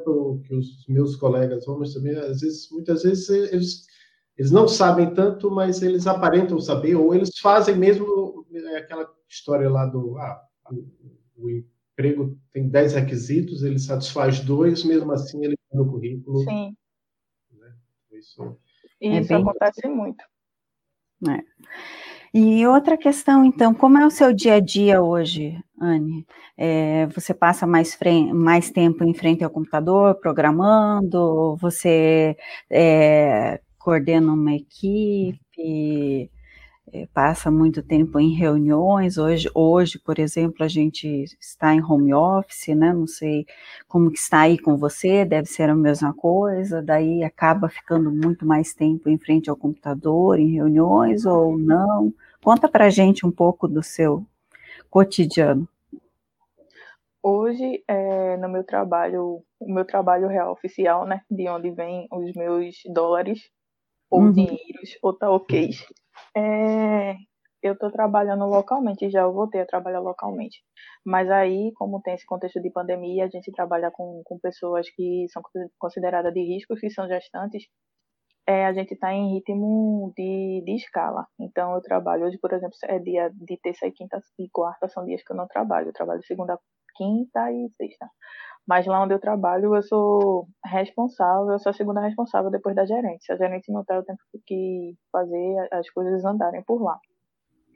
[0.43, 3.85] que os meus colegas homens também, às vezes, muitas vezes, eles,
[4.37, 9.69] eles não sabem tanto, mas eles aparentam saber, ou eles fazem mesmo é, aquela história
[9.69, 11.49] lá do ah, o, o
[11.95, 16.39] emprego tem 10 requisitos, ele satisfaz dois, mesmo assim ele está no currículo.
[16.39, 16.75] Sim.
[17.51, 17.73] Né?
[18.11, 18.57] Isso,
[19.01, 20.23] é Isso acontece muito.
[21.29, 21.41] É.
[22.33, 26.27] E outra questão, então, como é o seu dia a dia hoje, Anne?
[26.57, 27.97] É, você passa mais,
[28.33, 31.55] mais tempo em frente ao computador, programando?
[31.61, 32.35] Você
[32.69, 36.29] é, coordena uma equipe?
[36.93, 39.17] É, passa muito tempo em reuniões.
[39.17, 42.93] Hoje, hoje, por exemplo, a gente está em home office, né?
[42.93, 43.45] Não sei
[43.87, 46.81] como que está aí com você, deve ser a mesma coisa.
[46.81, 52.13] Daí acaba ficando muito mais tempo em frente ao computador, em reuniões ou não.
[52.43, 54.23] Conta para a gente um pouco do seu
[54.89, 55.67] cotidiano.
[57.21, 62.31] Hoje, é, no meu trabalho, o meu trabalho real oficial, né, de onde vem os
[62.35, 63.49] meus dólares
[64.11, 64.31] ou uhum.
[64.31, 65.83] dinheiros ou talquês,
[66.35, 67.15] é,
[67.63, 70.61] eu estou trabalhando localmente, já eu voltei a trabalhar localmente.
[71.05, 75.25] Mas aí, como tem esse contexto de pandemia, a gente trabalha com, com pessoas que
[75.29, 75.41] são
[75.79, 77.63] consideradas de risco, que são gestantes,
[78.47, 81.25] é, a gente está em ritmo de, de escala.
[81.39, 85.03] Então, eu trabalho hoje, por exemplo, é dia de terça e quinta e quarta, são
[85.05, 85.89] dias que eu não trabalho.
[85.89, 86.59] Eu trabalho segunda,
[86.95, 88.07] quinta e sexta.
[88.67, 92.85] Mas lá onde eu trabalho, eu sou responsável, eu sou a segunda responsável depois da
[92.85, 93.23] gerente.
[93.25, 96.99] Se a gerente não está, eu tenho que fazer as coisas andarem por lá.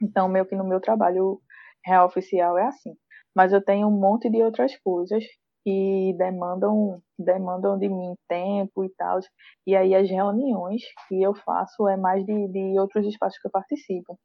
[0.02, 1.40] Então, meio que no meu trabalho
[1.84, 2.94] real oficial é assim.
[3.34, 5.24] Mas eu tenho um monte de outras coisas
[5.62, 9.20] que demandam demandam de mim tempo e tal.
[9.66, 13.50] E aí as reuniões que eu faço é mais de, de outros espaços que eu
[13.52, 14.18] participo.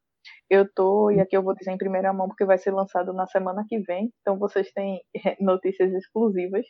[0.49, 3.25] Eu tô, e aqui eu vou dizer em primeira mão, porque vai ser lançado na
[3.27, 5.01] semana que vem, então vocês têm
[5.39, 6.65] notícias exclusivas.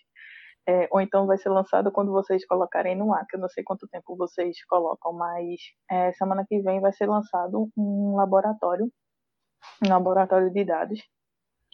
[0.67, 3.63] É, ou então vai ser lançado quando vocês colocarem no ar, que eu não sei
[3.63, 5.59] quanto tempo vocês colocam, mas
[5.91, 8.91] é, semana que vem vai ser lançado um laboratório,
[9.85, 10.99] um laboratório de dados,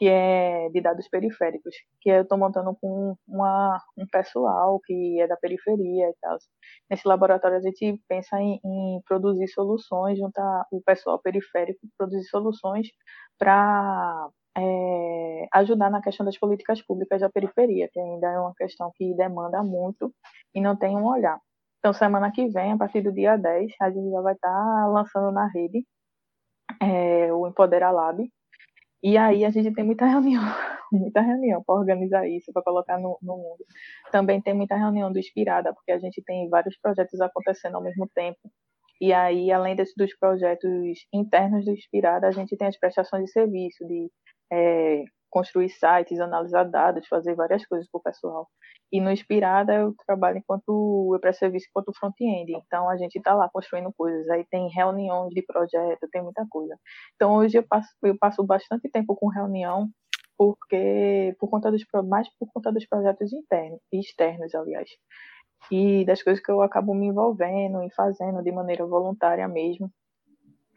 [0.01, 5.27] que é de dados periféricos, que eu estou montando com uma, um pessoal que é
[5.27, 6.37] da periferia e tal.
[6.89, 12.87] Nesse laboratório a gente pensa em, em produzir soluções, juntar o pessoal periférico, produzir soluções
[13.37, 18.91] para é, ajudar na questão das políticas públicas da periferia, que ainda é uma questão
[18.95, 20.11] que demanda muito
[20.51, 21.39] e não tem um olhar.
[21.77, 24.87] Então, semana que vem, a partir do dia 10, a gente já vai estar tá
[24.87, 25.85] lançando na rede
[26.81, 28.27] é, o Empodera Lab,
[29.03, 30.41] e aí a gente tem muita reunião,
[30.91, 33.65] muita reunião para organizar isso, para colocar no, no, mundo.
[34.11, 38.07] Também tem muita reunião do Inspirada, porque a gente tem vários projetos acontecendo ao mesmo
[38.13, 38.39] tempo.
[38.99, 43.31] E aí, além desse, dos projetos internos do Inspirada, a gente tem as prestações de
[43.31, 44.11] serviço, de
[44.51, 48.47] é, construir sites, analisar dados, fazer várias coisas para o pessoal.
[48.91, 52.51] E no Inspirada eu trabalho enquanto eu presto serviço enquanto front-end.
[52.51, 54.29] Então a gente está lá construindo coisas.
[54.29, 56.77] Aí tem reuniões de projeto, tem muita coisa.
[57.15, 59.89] Então hoje eu passo, eu passo bastante tempo com reunião,
[60.37, 64.89] porque por conta dos mais por conta dos projetos internos e externos, aliás.
[65.71, 69.89] E das coisas que eu acabo me envolvendo e fazendo de maneira voluntária mesmo,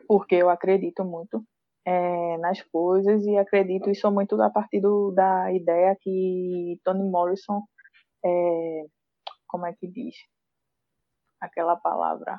[0.06, 1.42] porque eu acredito muito
[1.86, 7.62] é, nas coisas e acredito isso muito a partir do, da ideia que Toni Morrison
[8.24, 8.84] é,
[9.46, 10.16] como é que diz?
[11.40, 12.38] Aquela palavra.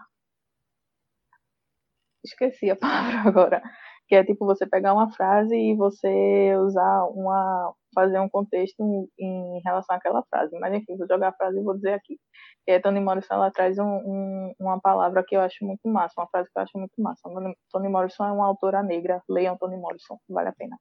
[2.23, 3.63] Esqueci a palavra agora.
[4.07, 7.73] Que é tipo você pegar uma frase e você usar uma.
[7.93, 8.83] fazer um contexto
[9.19, 10.57] em relação àquela frase.
[10.59, 12.17] Mas enfim, vou jogar a frase e vou dizer aqui.
[12.65, 16.13] Que é Toni Morrison, ela traz um, um, uma palavra que eu acho muito massa,
[16.19, 17.21] uma frase que eu acho muito massa.
[17.71, 20.77] Toni Morrison é uma autora negra, leiam Toni Morrison, vale a pena.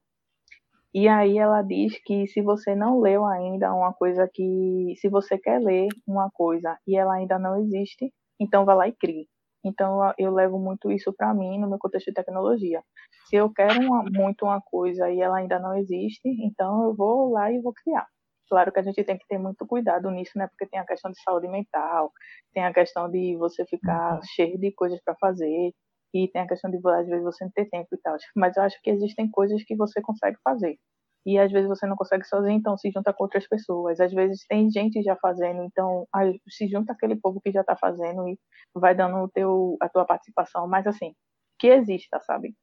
[0.95, 5.37] E aí ela diz que se você não leu ainda uma coisa que, se você
[5.37, 9.27] quer ler uma coisa e ela ainda não existe, então vá lá e crie.
[9.64, 12.83] Então eu levo muito isso para mim no meu contexto de tecnologia.
[13.29, 17.31] Se eu quero uma, muito uma coisa e ela ainda não existe, então eu vou
[17.31, 18.07] lá e vou criar.
[18.48, 20.46] Claro que a gente tem que ter muito cuidado nisso, né?
[20.48, 22.12] Porque tem a questão de saúde mental,
[22.53, 24.20] tem a questão de você ficar uhum.
[24.22, 25.72] cheio de coisas para fazer,
[26.14, 28.16] e tem a questão de, às vezes, você não ter tempo e tal.
[28.37, 30.79] Mas eu acho que existem coisas que você consegue fazer.
[31.27, 34.01] E às vezes você não consegue sozinho, então se junta com outras pessoas.
[34.01, 36.07] Às vezes tem gente já fazendo, então
[36.49, 38.39] se junta aquele povo que já está fazendo e
[38.75, 40.69] vai dando o teu, a tua participação.
[40.69, 41.15] Mas assim,
[41.59, 42.55] que exista, sabe?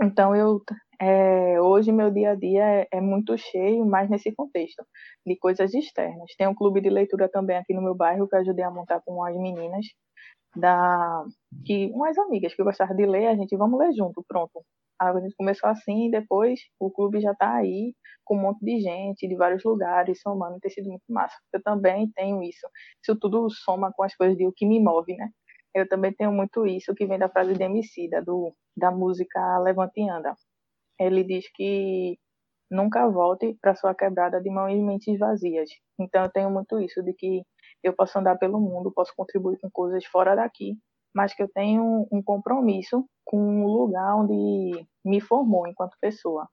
[0.00, 0.62] Então eu
[1.00, 4.84] é, hoje meu dia a dia é, é, muito cheio, mas nesse contexto
[5.26, 6.34] de coisas externas.
[6.36, 9.00] Tem um clube de leitura também aqui no meu bairro que eu ajudei a montar
[9.04, 9.86] com as meninas
[10.56, 11.24] da
[11.64, 14.64] que umas amigas que gostavam de ler, a gente vamos ler junto, pronto.
[15.00, 19.28] A gente começou assim, depois o clube já está aí com um monte de gente
[19.28, 21.36] de vários lugares somando, tem sido muito massa.
[21.52, 22.66] Eu também tenho isso.
[23.02, 25.30] Isso tudo soma com as coisas de o que me move, né?
[25.74, 30.00] Eu também tenho muito isso que vem da frase de Emicida, do da música Levante
[30.00, 30.34] e Anda.
[30.98, 32.18] Ele diz que
[32.70, 35.70] nunca volte para sua quebrada de mãos e mentes vazias.
[35.98, 37.42] Então eu tenho muito isso de que
[37.82, 40.76] eu posso andar pelo mundo, posso contribuir com coisas fora daqui,
[41.18, 46.48] mas que eu tenho um compromisso com o lugar onde me formou enquanto pessoa.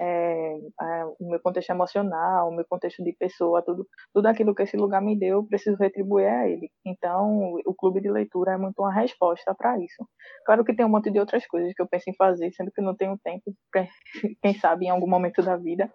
[0.00, 4.62] É, é, o meu contexto emocional, o meu contexto de pessoa, tudo, tudo aquilo que
[4.62, 6.70] esse lugar me deu, eu preciso retribuir a ele.
[6.82, 10.08] Então, o clube de leitura é muito uma resposta para isso.
[10.46, 12.80] Claro que tem um monte de outras coisas que eu penso em fazer, sendo que
[12.80, 13.54] não tenho tempo,
[14.42, 15.92] quem sabe em algum momento da vida,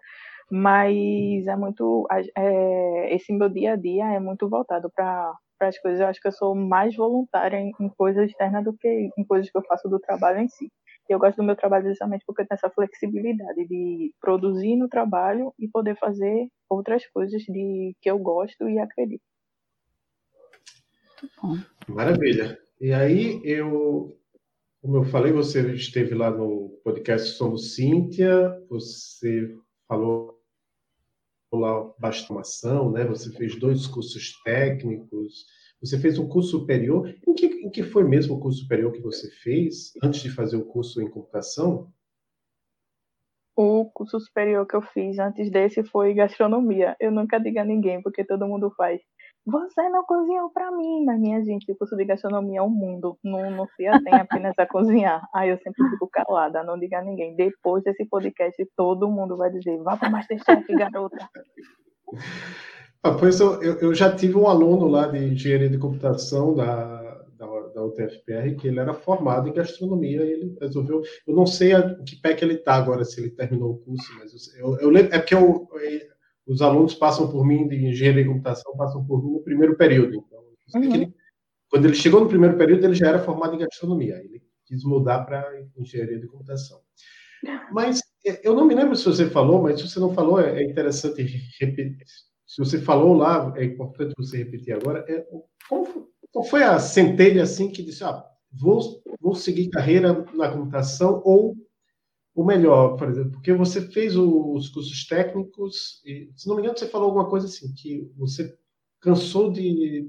[0.54, 5.98] mas é muito é, esse meu dia a dia é muito voltado para as coisas.
[5.98, 9.50] Eu acho que eu sou mais voluntária em, em coisas externas do que em coisas
[9.50, 10.70] que eu faço do trabalho em si.
[11.08, 15.66] Eu gosto do meu trabalho justamente porque tem essa flexibilidade de produzir no trabalho e
[15.68, 19.22] poder fazer outras coisas de que eu gosto e acredito.
[21.88, 22.58] Maravilha.
[22.78, 24.18] E aí eu
[24.82, 29.56] como eu falei, você esteve lá no podcast Somos Cíntia, você
[29.88, 30.31] falou
[31.58, 33.04] lá bastomação, né?
[33.04, 35.46] Você fez dois cursos técnicos,
[35.80, 37.12] você fez um curso superior.
[37.26, 40.56] Em que, em que foi mesmo o curso superior que você fez antes de fazer
[40.56, 41.92] o curso em computação?
[43.54, 46.96] O curso superior que eu fiz antes desse foi gastronomia.
[46.98, 49.00] Eu nunca digo a ninguém, porque todo mundo faz.
[49.44, 53.18] Você não cozinhou para mim, mas minha gente, o curso de gastronomia é um mundo,
[53.24, 55.28] não, não se atém apenas a cozinhar.
[55.34, 57.34] Aí eu sempre fico calada, não diga a ninguém.
[57.34, 61.28] Depois desse podcast, todo mundo vai dizer: vá para Masterchef, garota.
[63.02, 67.46] Ah, pois eu, eu, já tive um aluno lá de engenharia de computação da, da,
[67.74, 71.02] da UTFPR que ele era formado em gastronomia e ele resolveu.
[71.26, 74.06] Eu não sei a, que pé que ele está agora, se ele terminou o curso,
[74.20, 75.68] mas eu, eu, eu é porque eu,
[76.46, 80.24] os alunos passam por mim de engenharia de computação, passam por mim no primeiro período.
[80.26, 80.94] Então, uhum.
[80.94, 81.14] ele,
[81.68, 84.16] quando ele chegou no primeiro período, ele já era formado em gastronomia.
[84.16, 85.44] Ele quis mudar para
[85.76, 86.80] engenharia de computação.
[87.72, 90.62] Mas é, eu não me lembro se você falou, mas se você não falou, é,
[90.62, 91.22] é interessante
[91.58, 91.96] repetir.
[92.46, 95.04] Se você falou lá, é importante você repetir agora.
[95.08, 95.26] É,
[95.68, 95.86] qual,
[96.30, 101.56] qual foi a centelha assim que disse, ah, vou, vou seguir carreira na computação ou
[102.34, 106.78] o melhor, por exemplo, porque você fez os cursos técnicos, e, se não me engano,
[106.78, 108.56] você falou alguma coisa assim, que você
[109.00, 110.06] cansou de,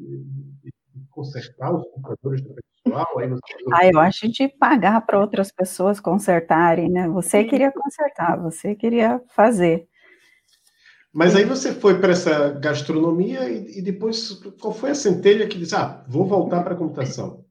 [1.10, 3.20] consertar os computadores do pessoal?
[3.20, 3.42] Aí você...
[3.74, 7.08] Ah, eu acho de pagar para outras pessoas consertarem, né?
[7.10, 9.88] Você queria consertar, você queria fazer.
[11.14, 15.60] Mas aí você foi para essa gastronomia e, e, depois, qual foi a centelha que
[15.60, 17.46] disse, ah, vou voltar para a computação?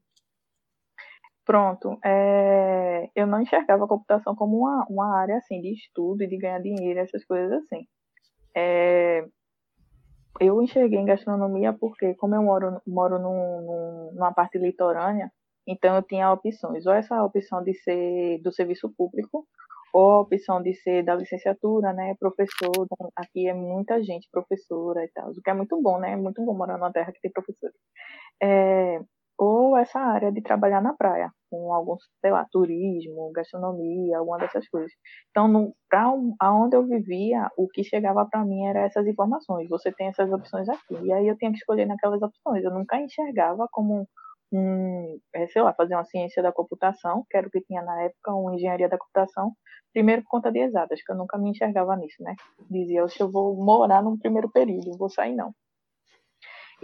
[1.45, 6.27] Pronto, é, eu não enxergava a computação como uma, uma área assim de estudo e
[6.27, 7.85] de ganhar dinheiro, essas coisas assim.
[8.55, 9.25] É,
[10.39, 15.31] eu enxerguei em gastronomia porque, como eu moro, moro num, num, numa parte litorânea,
[15.67, 19.45] então eu tinha opções, ou essa opção de ser do serviço público,
[19.93, 25.03] ou a opção de ser da licenciatura, né, professor, então, aqui é muita gente professora
[25.03, 27.21] e tal, o que é muito bom, né, é muito bom morar numa terra que
[27.21, 27.75] tem professores.
[28.41, 28.99] É,
[29.37, 34.67] ou essa área de trabalhar na praia, com algum, sei lá, turismo, gastronomia, alguma dessas
[34.69, 34.91] coisas.
[35.31, 39.67] Então, para aonde eu vivia, o que chegava para mim era essas informações.
[39.69, 40.95] Você tem essas opções aqui.
[41.03, 42.63] E aí eu tinha que escolher naquelas opções.
[42.63, 44.07] Eu nunca enxergava como
[44.51, 48.03] um, é, sei lá, fazer uma ciência da computação, que era o que tinha na
[48.03, 49.51] época, uma engenharia da computação,
[49.91, 52.35] primeiro por conta de exatas, que eu nunca me enxergava nisso, né?
[52.69, 55.53] Dizia, eu vou morar no primeiro período, vou sair não.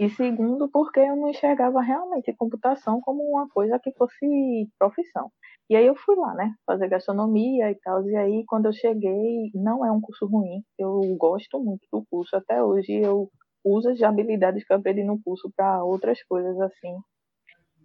[0.00, 5.30] E segundo, porque eu não enxergava realmente computação como uma coisa que fosse profissão.
[5.68, 9.50] E aí eu fui lá, né, fazer gastronomia e tal, e aí quando eu cheguei,
[9.54, 13.30] não é um curso ruim, eu gosto muito do curso, até hoje eu
[13.62, 16.96] uso as habilidades que eu aprendi no curso para outras coisas assim.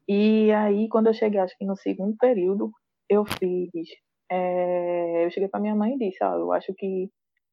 [0.07, 2.71] E aí quando eu cheguei, acho que no segundo período,
[3.09, 3.69] eu fiz,
[4.31, 7.09] é, eu cheguei para minha mãe e disse, ah, eu acho que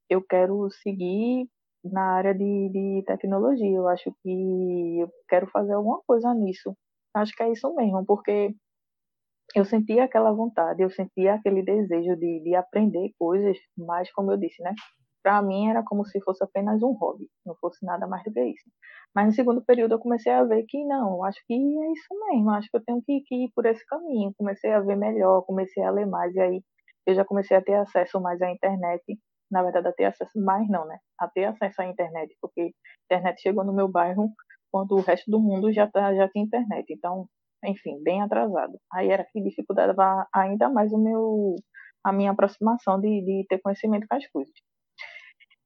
[0.09, 1.49] eu quero seguir
[1.85, 3.77] na área de, de tecnologia.
[3.77, 6.77] Eu acho que eu quero fazer alguma coisa nisso.
[7.15, 8.55] Acho que é isso mesmo, porque
[9.55, 14.37] eu sentia aquela vontade, eu sentia aquele desejo de, de aprender coisas, mas como eu
[14.39, 14.75] disse, né?
[15.23, 18.43] Para mim era como se fosse apenas um hobby, não fosse nada mais do que
[18.45, 18.65] isso.
[19.15, 22.51] Mas no segundo período eu comecei a ver que não, acho que é isso mesmo,
[22.51, 24.33] acho que eu tenho que, que ir por esse caminho.
[24.37, 26.63] Comecei a ver melhor, comecei a ler mais, e aí
[27.07, 29.03] eu já comecei a ter acesso mais à internet
[29.53, 30.99] na verdade, a ter acesso mais não, né?
[31.21, 34.31] A ter acesso à internet, porque a internet chegou no meu bairro
[34.73, 36.87] quando o resto do mundo já, tá, já tinha internet.
[36.91, 37.27] Então,
[37.65, 38.79] enfim, bem atrasado.
[38.93, 41.55] Aí era que dificultava ainda mais o meu,
[42.03, 44.55] a minha aproximação de, de ter conhecimento com as coisas.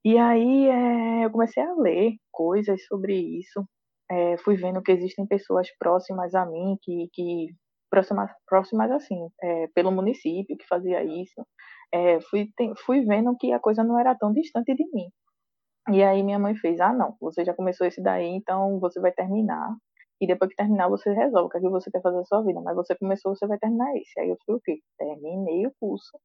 [0.04, 3.64] E aí é, eu comecei a ler coisas sobre isso.
[4.10, 7.48] É, fui vendo que existem pessoas próximas a mim, que, que
[7.90, 11.44] próximas, próximas assim, é, pelo município, que fazia isso
[11.92, 12.50] é, fui,
[12.84, 15.08] fui vendo que a coisa não era tão distante de mim.
[15.92, 19.12] E aí minha mãe fez, ah não, você já começou esse daí, então você vai
[19.12, 19.76] terminar.
[20.20, 22.42] E depois que terminar, você resolve o que, é que você quer fazer da sua
[22.42, 22.60] vida.
[22.62, 24.18] Mas você começou, você vai terminar esse.
[24.18, 24.80] Aí eu fui o quê?
[24.98, 26.18] Terminei o curso.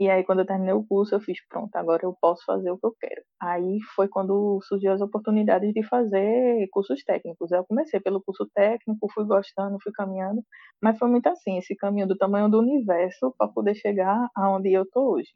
[0.00, 2.78] E aí, quando eu terminei o curso, eu fiz, pronto, agora eu posso fazer o
[2.78, 3.22] que eu quero.
[3.40, 7.50] Aí foi quando surgiu as oportunidades de fazer cursos técnicos.
[7.50, 10.40] Eu comecei pelo curso técnico, fui gostando, fui caminhando,
[10.80, 14.86] mas foi muito assim, esse caminho do tamanho do universo para poder chegar aonde eu
[14.88, 15.30] tô hoje.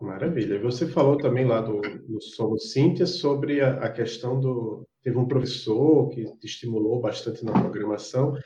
[0.00, 0.60] Maravilha.
[0.60, 4.86] Você falou também lá do, do Somos Cíntia sobre a, a questão do.
[5.02, 8.36] Teve um professor que te estimulou bastante na programação.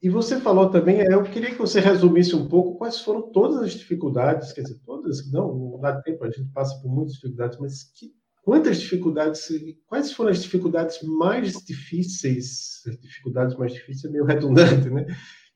[0.00, 3.72] E você falou também, eu queria que você resumisse um pouco quais foram todas as
[3.72, 7.82] dificuldades, quer dizer, todas, não, não dá tempo, a gente passa por muitas dificuldades, mas
[7.82, 8.12] que,
[8.44, 9.48] quantas dificuldades,
[9.86, 15.04] quais foram as dificuldades mais difíceis, as dificuldades mais difíceis é meio redundante, né?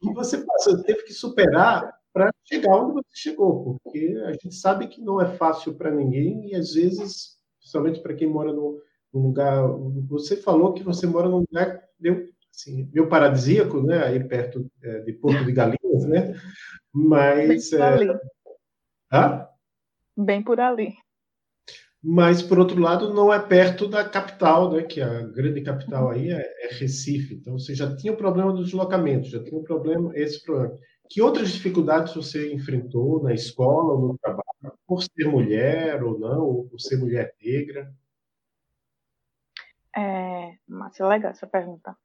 [0.00, 4.88] Que você passou, teve que superar para chegar onde você chegou, porque a gente sabe
[4.88, 8.80] que não é fácil para ninguém e às vezes, principalmente para quem mora num
[9.14, 9.68] lugar,
[10.08, 15.00] você falou que você mora num lugar deu assim, meio paradisíaco, né, aí perto é,
[15.00, 16.34] de Porto de Galinhas, né,
[16.92, 17.70] mas...
[17.70, 18.10] Bem por ali.
[18.10, 18.20] É...
[19.12, 19.48] Hã?
[20.16, 20.94] Bem por ali.
[22.04, 26.32] Mas, por outro lado, não é perto da capital, né, que a grande capital aí
[26.32, 27.34] é, é Recife.
[27.34, 30.76] Então, você já tinha o problema do deslocamento, já tinha o problema, esse problema.
[31.08, 34.42] Que outras dificuldades você enfrentou na escola ou no trabalho?
[34.84, 37.94] Por ser mulher ou não, ou por ser mulher negra?
[39.96, 41.96] É, Márcia, legal essa pergunta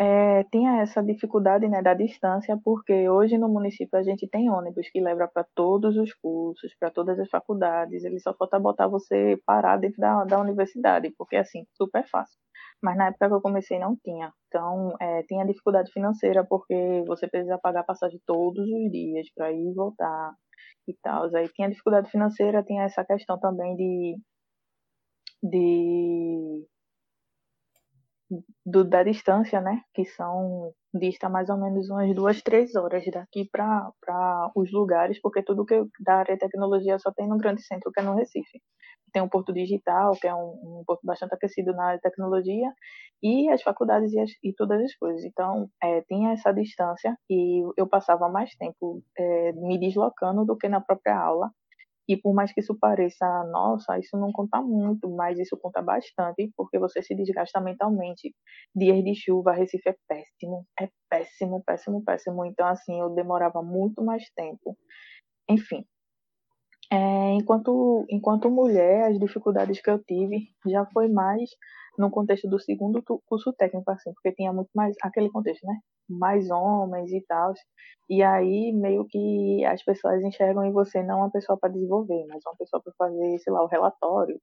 [0.00, 4.88] é, tinha essa dificuldade né, da distância, porque hoje no município a gente tem ônibus
[4.88, 9.38] que leva para todos os cursos, para todas as faculdades, ele só falta botar você
[9.44, 12.38] parar dentro da, da universidade, porque assim, super fácil.
[12.82, 14.32] Mas na época que eu comecei não tinha.
[14.48, 19.70] Então, é, tinha dificuldade financeira, porque você precisa pagar passagem todos os dias para ir
[19.70, 20.32] e voltar
[20.88, 21.24] e tal.
[21.36, 24.16] Aí tinha dificuldade financeira, tinha essa questão também de,
[25.42, 26.66] de
[28.64, 29.82] do, da distância, né?
[29.94, 33.92] Que são dista mais ou menos umas duas, três horas daqui para
[34.54, 38.00] os lugares, porque tudo que da área de tecnologia só tem no grande centro, que
[38.00, 38.60] é no Recife.
[39.12, 42.72] Tem um porto digital, que é um, um porto bastante aquecido na área de tecnologia,
[43.22, 45.24] e as faculdades e, as, e todas as coisas.
[45.24, 50.68] Então, é, tinha essa distância e eu passava mais tempo é, me deslocando do que
[50.68, 51.50] na própria aula.
[52.10, 56.50] E por mais que isso pareça, nossa, isso não conta muito, mas isso conta bastante,
[56.56, 58.34] porque você se desgasta mentalmente.
[58.74, 62.44] Dias de chuva, Recife é péssimo, é péssimo, péssimo, péssimo.
[62.44, 64.76] Então, assim, eu demorava muito mais tempo.
[65.48, 65.84] Enfim.
[66.92, 66.96] É,
[67.34, 71.48] enquanto, enquanto mulher, as dificuldades que eu tive já foi mais
[72.00, 75.78] no contexto do segundo curso técnico, assim, porque tinha muito mais aquele contexto, né?
[76.10, 77.54] mais homens e tal.
[78.08, 82.42] E aí meio que as pessoas enxergam em você não uma pessoa para desenvolver, mas
[82.44, 84.40] uma pessoa para fazer, sei lá, o relatório,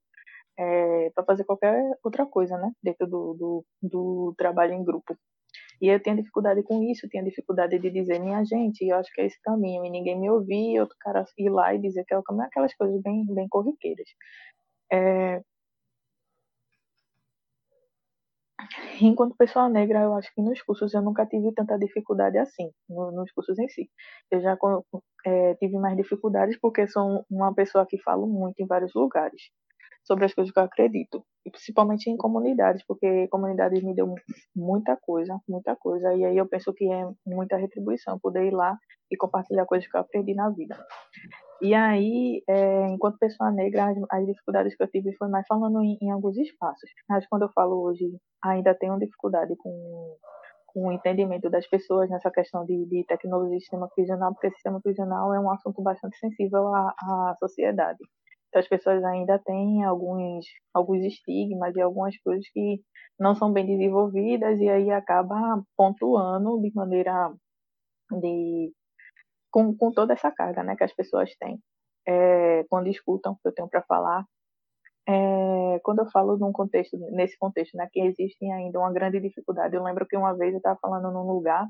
[0.57, 2.71] é, para fazer qualquer outra coisa, né?
[2.83, 5.15] Dentro do, do, do trabalho em grupo.
[5.81, 9.21] E eu tinha dificuldade com isso, tinha dificuldade de dizer, minha gente, eu acho que
[9.21, 12.17] é esse caminho, e ninguém me ouvia, outro cara ir lá e dizer que é
[12.17, 14.07] o caminho, aquelas coisas bem, bem corriqueiras.
[14.91, 15.41] É...
[18.99, 23.31] Enquanto pessoa negra, eu acho que nos cursos eu nunca tive tanta dificuldade assim, nos
[23.31, 23.89] cursos em si.
[24.31, 24.57] Eu já
[25.25, 29.51] é, tive mais dificuldades porque sou uma pessoa que falo muito em vários lugares
[30.07, 34.15] sobre as coisas que eu acredito, e principalmente em comunidades, porque comunidades me deu
[34.55, 38.77] muita coisa, muita coisa, e aí eu penso que é muita retribuição poder ir lá
[39.11, 40.77] e compartilhar coisas que eu aprendi na vida.
[41.61, 45.81] E aí, é, enquanto pessoa negra, as, as, dificuldades que eu tive foi mais falando
[45.81, 46.89] em, em, alguns espaços.
[47.09, 48.05] Mas quando eu falo hoje,
[48.43, 50.17] ainda tenho dificuldade com,
[50.67, 54.79] com o entendimento das pessoas nessa questão de, de tecnologia e sistema prisional, porque sistema
[54.79, 57.99] prisional é um assunto bastante sensível à, à sociedade.
[58.55, 62.81] As pessoas ainda têm alguns, alguns estigmas e algumas coisas que
[63.19, 67.33] não são bem desenvolvidas e aí acaba pontuando de maneira
[68.21, 68.71] de
[69.51, 71.59] com, com toda essa carga né, que as pessoas têm
[72.07, 74.25] é, quando escutam o que eu tenho para falar.
[75.09, 79.75] É, quando eu falo num contexto, nesse contexto, né, que existe ainda uma grande dificuldade.
[79.75, 81.65] Eu lembro que uma vez eu estava falando num lugar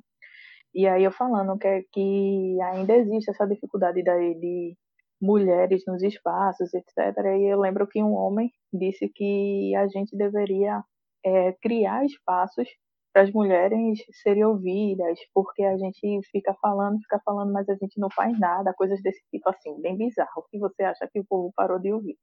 [0.73, 4.77] e aí eu falando que, que ainda existe essa dificuldade de, de
[5.21, 6.95] mulheres nos espaços, etc.
[7.39, 10.83] E eu lembro que um homem disse que a gente deveria
[11.25, 12.67] é, criar espaços
[13.13, 17.99] para as mulheres serem ouvidas, porque a gente fica falando, fica falando, mas a gente
[17.99, 21.51] não faz nada, coisas desse tipo assim, bem bizarro, que você acha que o povo
[21.55, 22.15] parou de ouvir.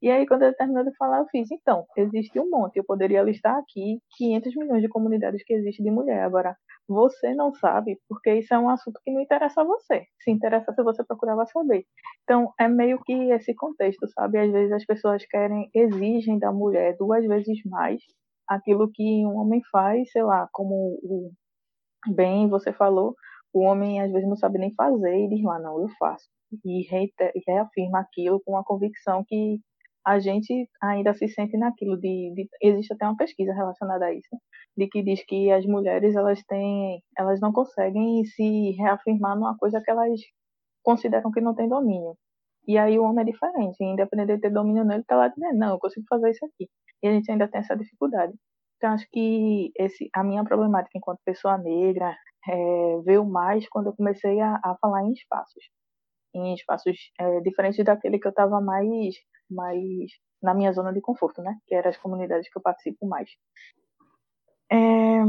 [0.00, 3.22] E aí, quando ele terminou de falar, eu fiz, então, existe um monte, eu poderia
[3.22, 6.22] listar aqui 500 milhões de comunidades que existem de mulher.
[6.22, 6.56] Agora,
[6.88, 10.06] você não sabe, porque isso é um assunto que não interessa a você.
[10.20, 11.84] Se interessa se você procurar, saber.
[12.22, 14.38] Então, é meio que esse contexto, sabe?
[14.38, 18.00] Às vezes as pessoas querem, exigem da mulher duas vezes mais
[18.46, 21.30] aquilo que um homem faz, sei lá, como o
[22.14, 23.14] bem você falou,
[23.52, 26.26] o homem às vezes não sabe nem fazer e diz lá, não, eu faço.
[26.64, 26.86] E
[27.46, 29.60] reafirma aquilo com a convicção que
[30.08, 34.36] a gente ainda se sente naquilo de, de, existe até uma pesquisa relacionada a isso
[34.76, 39.82] de que diz que as mulheres elas têm elas não conseguem se reafirmar numa coisa
[39.82, 40.18] que elas
[40.82, 42.16] consideram que não tem domínio.
[42.66, 45.70] E aí o homem é diferente independente de ter domínio nele tá lá dizendo não
[45.72, 46.68] eu consigo fazer isso aqui.
[47.02, 48.32] E a gente ainda tem essa dificuldade.
[48.76, 52.16] Então acho que esse a minha problemática enquanto pessoa negra
[52.48, 55.64] é, veio mais quando eu comecei a, a falar em espaços.
[56.34, 58.88] Em espaços é, diferentes daquele que eu estava mais
[59.50, 60.10] mais
[60.42, 61.58] na minha zona de conforto, né?
[61.66, 63.30] Que eram as comunidades que eu participo mais.
[64.70, 65.20] É,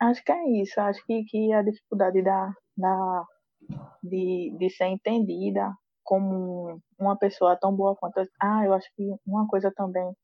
[0.00, 0.80] acho que é isso.
[0.80, 3.24] Acho que, que a dificuldade da, da,
[4.02, 5.72] de, de ser entendida
[6.02, 8.20] como uma pessoa tão boa quanto.
[8.40, 10.14] Ah, eu acho que uma coisa também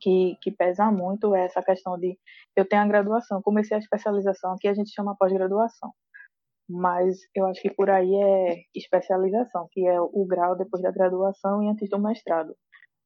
[0.00, 2.18] que, que pesa muito é essa questão de.
[2.56, 5.92] Eu tenho a graduação, comecei a especialização, que a gente chama pós-graduação
[6.72, 11.62] mas eu acho que por aí é especialização, que é o grau depois da graduação
[11.62, 12.56] e antes do mestrado.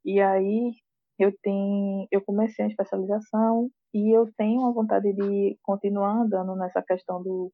[0.04, 0.72] E aí
[1.18, 6.80] eu tenho, eu comecei a especialização e eu tenho a vontade de continuar andando nessa
[6.82, 7.50] questão do,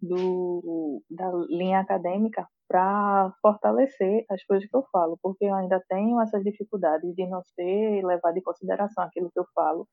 [0.00, 6.20] do da linha acadêmica para fortalecer as coisas que eu falo, porque eu ainda tenho
[6.20, 9.88] essas dificuldades de não ser levado em consideração aquilo que eu falo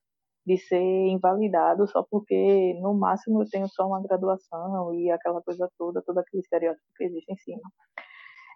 [0.45, 5.69] de ser invalidado só porque no máximo eu tenho só uma graduação e aquela coisa
[5.77, 7.71] toda, todo aquele estereótipo que existe em cima.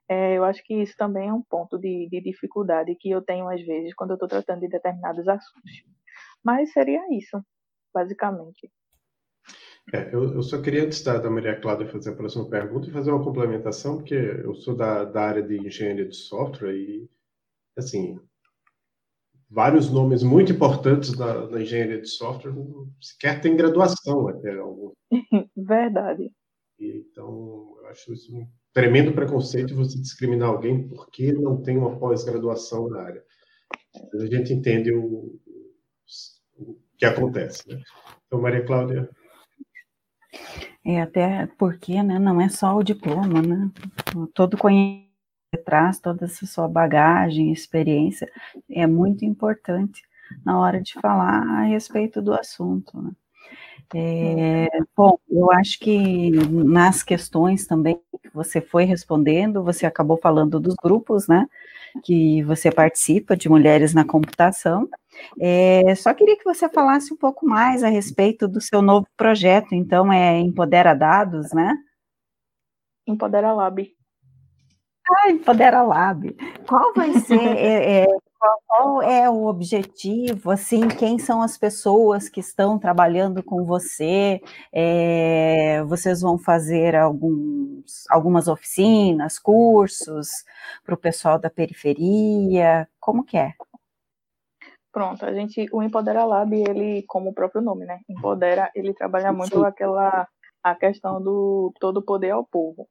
[0.07, 3.47] É, eu acho que isso também é um ponto de, de dificuldade que eu tenho
[3.49, 5.71] às vezes quando eu estou tratando de determinados assuntos.
[6.43, 7.39] Mas seria isso,
[7.93, 8.71] basicamente.
[9.93, 13.11] É, eu, eu, só queria, antes da, da Maria Cláudia fazer a próxima pergunta, fazer
[13.11, 17.09] uma complementação, porque eu sou da, da área de engenharia de software e,
[17.75, 18.19] assim,
[19.49, 22.53] vários nomes muito importantes na, na engenharia de software
[23.01, 24.91] sequer tem graduação até algum.
[25.57, 26.31] Verdade.
[26.79, 32.89] Então, eu acho isso um tremendo preconceito você discriminar alguém porque não tem uma pós-graduação
[32.89, 33.23] na área.
[34.13, 35.39] A gente entende o,
[36.57, 37.67] o que acontece.
[37.67, 37.81] Né?
[38.27, 39.09] Então, Maria Cláudia.
[40.85, 43.71] É, até porque né, não é só o diploma, né?
[44.33, 45.08] Todo conhecimento
[45.57, 48.31] traz toda essa sua bagagem, experiência,
[48.69, 50.03] é muito importante
[50.45, 53.01] na hora de falar a respeito do assunto.
[53.01, 53.11] Né?
[53.95, 60.59] É, bom, eu acho que nas questões também que você foi respondendo, você acabou falando
[60.59, 61.47] dos grupos, né?
[62.03, 64.87] Que você participa de mulheres na computação.
[65.39, 69.73] É, só queria que você falasse um pouco mais a respeito do seu novo projeto,
[69.73, 71.75] então é Empodera Dados, né?
[73.07, 73.98] Empodera Lab.
[75.09, 76.35] Ah, Empodera Lab.
[76.67, 78.07] Qual vai ser, é, é,
[78.67, 80.51] qual é o objetivo?
[80.51, 84.39] Assim, quem são as pessoas que estão trabalhando com você?
[84.71, 90.29] É, vocês vão fazer alguns, algumas oficinas, cursos
[90.85, 92.87] para o pessoal da periferia?
[92.99, 93.53] Como que é?
[94.91, 97.99] Pronto, a gente, o Empodera Lab, ele, como o próprio nome, né?
[98.07, 99.65] Empodera, ele trabalha muito Sim.
[99.65, 100.27] aquela
[100.63, 102.87] a questão do todo poder ao povo.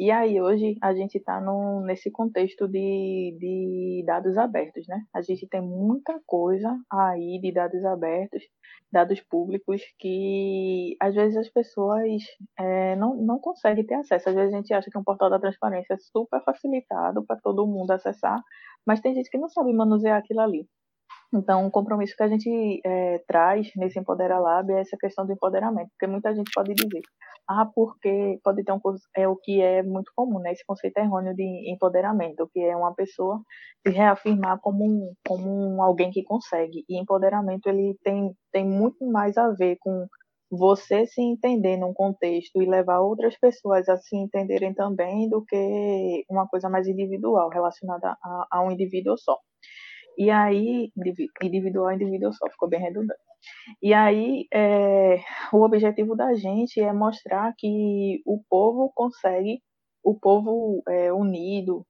[0.00, 1.42] E aí, hoje, a gente está
[1.84, 5.04] nesse contexto de, de dados abertos, né?
[5.14, 8.42] A gente tem muita coisa aí de dados abertos,
[8.90, 12.22] dados públicos, que às vezes as pessoas
[12.58, 14.30] é, não, não conseguem ter acesso.
[14.30, 17.66] Às vezes a gente acha que um portal da transparência é super facilitado para todo
[17.66, 18.42] mundo acessar,
[18.86, 20.66] mas tem gente que não sabe manusear aquilo ali.
[21.32, 25.32] Então, o compromisso que a gente é, traz nesse Empodera Lab é essa questão do
[25.32, 27.02] empoderamento, porque muita gente pode dizer,
[27.50, 28.80] ah, porque pode ter um
[29.16, 30.52] é o que é muito comum, né?
[30.52, 33.42] Esse conceito errôneo de empoderamento, que é uma pessoa
[33.84, 36.84] se reafirmar como um, como um alguém que consegue.
[36.88, 40.06] E empoderamento ele tem tem muito mais a ver com
[40.50, 46.24] você se entender num contexto e levar outras pessoas a se entenderem também do que
[46.30, 49.36] uma coisa mais individual relacionada a, a um indivíduo só.
[50.20, 50.92] E aí,
[51.42, 53.18] individual, indivíduo só, ficou bem redundante.
[53.82, 55.16] E aí, é,
[55.50, 59.62] o objetivo da gente é mostrar que o povo consegue,
[60.04, 61.86] o povo é, unido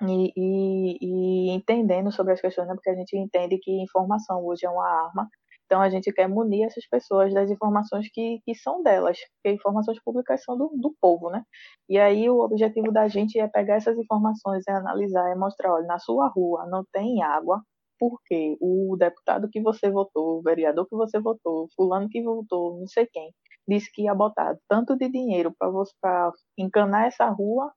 [0.00, 4.64] e, e, e, entendendo sobre as questões, né, porque a gente entende que informação hoje
[4.64, 5.28] é uma arma
[5.72, 9.98] então, a gente quer munir essas pessoas das informações que, que são delas, porque informações
[10.04, 11.42] públicas são do, do povo, né?
[11.88, 15.86] E aí, o objetivo da gente é pegar essas informações, é analisar, é mostrar, olha,
[15.86, 17.62] na sua rua não tem água,
[17.98, 22.86] porque o deputado que você votou, o vereador que você votou, fulano que votou, não
[22.86, 23.32] sei quem,
[23.66, 27.72] disse que ia botar tanto de dinheiro para encanar essa rua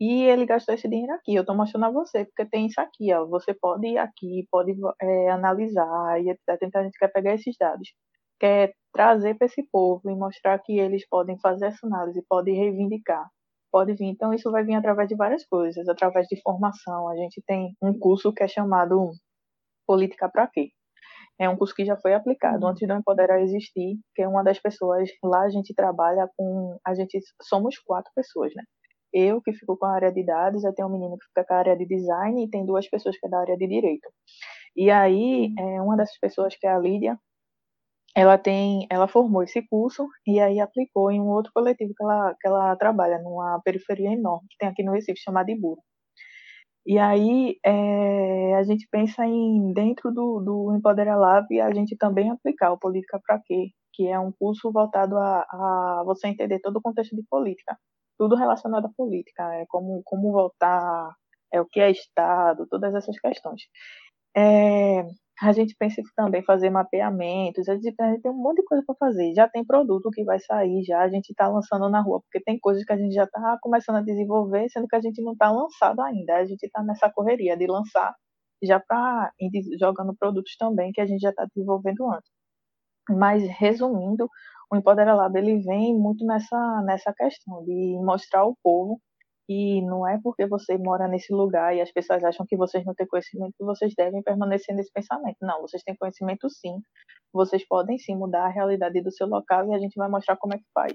[0.00, 1.34] e ele gastou esse dinheiro aqui.
[1.34, 3.26] Eu estou mostrando a você, porque tem isso aqui, ó.
[3.26, 6.58] Você pode ir aqui, pode é, analisar e etc.
[6.62, 7.92] Então a gente quer pegar esses dados,
[8.40, 13.28] quer trazer para esse povo e mostrar que eles podem fazer essa análise, podem reivindicar,
[13.70, 14.06] pode vir.
[14.06, 17.08] Então isso vai vir através de várias coisas, através de formação.
[17.08, 19.12] A gente tem um curso que é chamado
[19.86, 20.70] Política para quê?
[21.38, 24.58] É um curso que já foi aplicado antes do Empoderar existir, que é uma das
[24.60, 28.62] pessoas lá a gente trabalha com, a gente somos quatro pessoas, né?
[29.12, 31.54] Eu que fico com a área de dados, eu tenho um menino que fica com
[31.54, 34.08] a área de design e tem duas pessoas que é da área de direito.
[34.76, 37.18] E aí, é, uma dessas pessoas que é a Lídia,
[38.14, 42.34] ela tem, ela formou esse curso e aí aplicou em um outro coletivo que ela,
[42.40, 45.80] que ela trabalha, numa periferia enorme que tem aqui no Recife, chamada Iburo.
[46.86, 52.30] E aí é, a gente pensa em, dentro do, do Empodera Lab, a gente também
[52.30, 53.70] aplicar o Política para Quê?
[53.92, 57.76] Que é um curso voltado a, a você entender todo o contexto de política
[58.20, 61.10] tudo relacionado à política, é como, como votar,
[61.50, 63.62] é o que é Estado, todas essas questões.
[64.36, 65.04] É,
[65.42, 68.84] a gente pensa também fazer mapeamentos, a gente, a gente tem um monte de coisa
[68.86, 69.32] para fazer.
[69.34, 72.58] Já tem produto que vai sair, já a gente está lançando na rua, porque tem
[72.60, 75.50] coisas que a gente já está começando a desenvolver, sendo que a gente não está
[75.50, 76.36] lançado ainda.
[76.36, 78.14] A gente está nessa correria de lançar
[78.62, 79.32] já para
[79.78, 82.30] jogando produtos também que a gente já está desenvolvendo antes.
[83.08, 84.28] Mas resumindo,
[84.70, 89.00] o Empodera Lab ele vem muito nessa, nessa questão de mostrar ao povo
[89.46, 92.94] que não é porque você mora nesse lugar e as pessoas acham que vocês não
[92.94, 95.38] têm conhecimento que vocês devem permanecer nesse pensamento.
[95.42, 96.80] Não, vocês têm conhecimento sim.
[97.32, 100.54] Vocês podem sim mudar a realidade do seu local e a gente vai mostrar como
[100.54, 100.92] é que faz.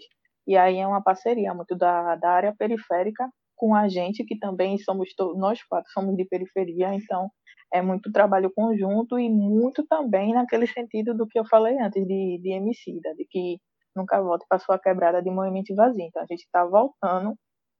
[0.47, 4.77] E aí é uma parceria muito da, da área periférica com a gente, que também
[4.77, 7.29] somos, nós quatro somos de periferia, então
[7.73, 12.39] é muito trabalho conjunto e muito também naquele sentido do que eu falei antes de,
[12.41, 13.59] de Emicida, de que
[13.95, 16.05] nunca volte para sua quebrada de movimento vazio.
[16.05, 17.35] Então a gente está voltando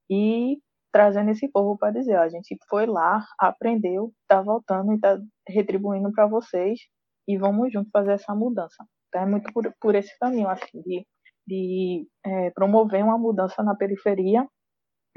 [0.10, 0.58] e
[0.92, 5.20] trazendo esse povo para dizer, ó, a gente foi lá, aprendeu, está voltando e está
[5.48, 6.80] retribuindo para vocês
[7.28, 8.86] e vamos juntos fazer essa mudança.
[9.10, 11.06] Então é muito por, por esse caminho, assim, de,
[11.46, 14.48] de é, promover uma mudança na periferia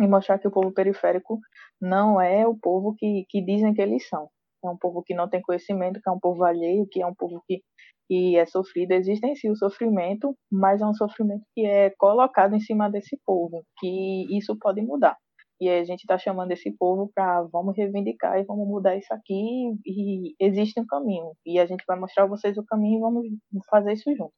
[0.00, 1.38] e mostrar que o povo periférico
[1.80, 4.28] não é o povo que, que dizem que eles são
[4.64, 7.14] é um povo que não tem conhecimento, que é um povo alheio, que é um
[7.14, 7.62] povo que,
[8.08, 8.92] que é sofrido.
[8.92, 13.18] Existe em si o sofrimento, mas é um sofrimento que é colocado em cima desse
[13.24, 15.16] povo, que isso pode mudar.
[15.60, 19.74] E a gente está chamando esse povo para vamos reivindicar e vamos mudar isso aqui.
[19.84, 21.32] E existe um caminho.
[21.44, 24.32] E a gente vai mostrar a vocês o caminho e vamos fazer isso junto.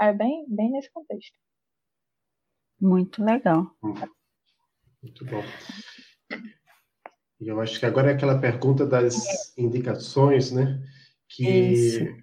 [0.00, 1.36] É bem, bem nesse contexto.
[2.80, 3.66] Muito legal.
[5.02, 5.42] Muito bom.
[7.40, 10.82] E eu acho que agora é aquela pergunta das indicações, né?
[11.28, 12.16] Que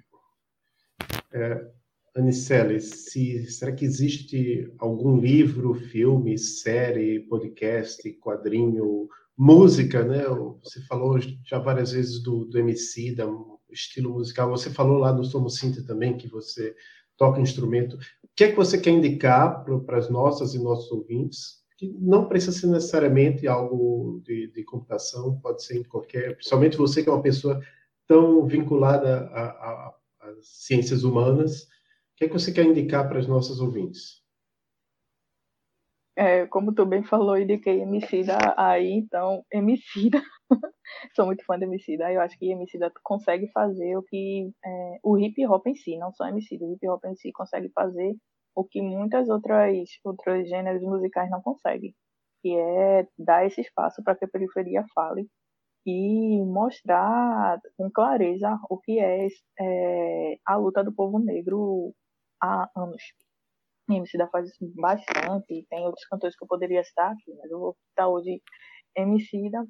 [1.32, 1.68] é,
[2.16, 9.08] Anicele, se, será que existe algum livro, filme, série, podcast, quadrinho,
[9.38, 10.24] música, né?
[10.64, 13.26] Você falou já várias vezes do, do MC, da
[13.70, 14.50] estilo musical.
[14.50, 16.76] Você falou lá no Somo Cinta também que você
[17.18, 17.96] toca instrumento.
[17.96, 21.65] O que é que você quer indicar para as nossas e nossos ouvintes?
[21.78, 26.36] Que não precisa ser necessariamente algo de, de computação, pode ser em qualquer.
[26.36, 27.62] Principalmente você que é uma pessoa
[28.08, 29.30] tão vinculada
[30.20, 31.64] às ciências humanas.
[31.64, 34.24] O que é que você quer indicar para as nossas ouvintes?
[36.18, 40.22] É, como tu bem falou, indiquei Emicida aí, então, Emicida,
[41.14, 45.18] sou muito fã de Emicida, eu acho que Emicida consegue fazer o que é, o
[45.18, 48.16] hip hop em si, não só Emicida, o hip hop em si consegue fazer
[48.56, 51.94] o que muitas outras outros gêneros musicais não conseguem,
[52.42, 55.28] que é dar esse espaço para que a periferia fale
[55.86, 59.28] e mostrar com clareza o que é,
[59.60, 61.94] é a luta do povo negro
[62.42, 63.04] há anos.
[63.90, 67.76] Emicida faz isso bastante, tem outros cantores que eu poderia citar aqui, mas eu vou
[67.90, 68.42] citar hoje
[68.96, 69.66] Emicida.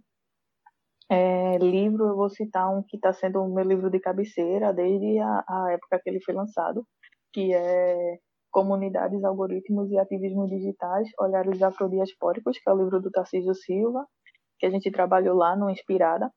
[1.09, 5.19] É, livro, eu vou citar um que está sendo o meu livro de cabeceira desde
[5.19, 6.85] a, a, época que ele foi lançado,
[7.33, 8.17] que é
[8.55, 14.07] Comunidades, Algoritmos e Ativismo Digitais, Olhares Afrodiaspóricos, que é o livro do Tarcísio Silva,
[14.57, 16.31] que a gente trabalhou lá no Inspirada.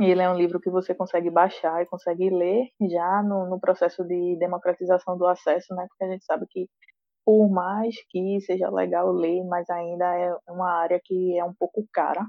[0.00, 3.60] E ele é um livro que você consegue baixar e consegue ler já no, no
[3.60, 5.84] processo de democratização do acesso, né?
[5.86, 6.70] Porque a gente sabe que
[7.22, 11.86] por mais que seja legal ler, mas ainda é uma área que é um pouco
[11.92, 12.26] cara.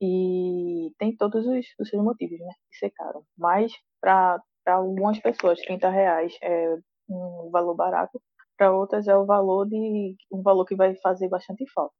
[0.00, 2.52] E tem todos os, os seus motivos, né?
[2.70, 3.24] De ser caro.
[3.36, 6.76] Mas para algumas pessoas, 30 reais é
[7.08, 8.20] um valor barato.
[8.56, 11.94] Para outras é o valor de um valor que vai fazer bastante falta.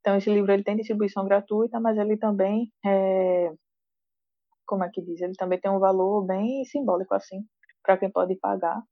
[0.00, 3.52] Então esse livro ele tem distribuição gratuita, mas ele também é,
[4.66, 5.20] como é que diz?
[5.20, 7.44] Ele também tem um valor bem simbólico assim
[7.82, 8.82] para quem pode pagar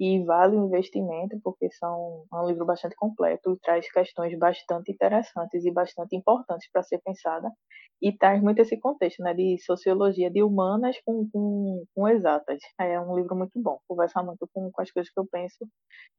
[0.00, 4.90] e vale o investimento porque são é um livro bastante completo e traz questões bastante
[4.90, 7.52] interessantes e bastante importantes para ser pensada
[8.00, 12.58] e traz muito esse contexto né, de sociologia de humanas com, com, com exatas.
[12.80, 15.68] É um livro muito bom, conversa muito com, com as coisas que eu penso,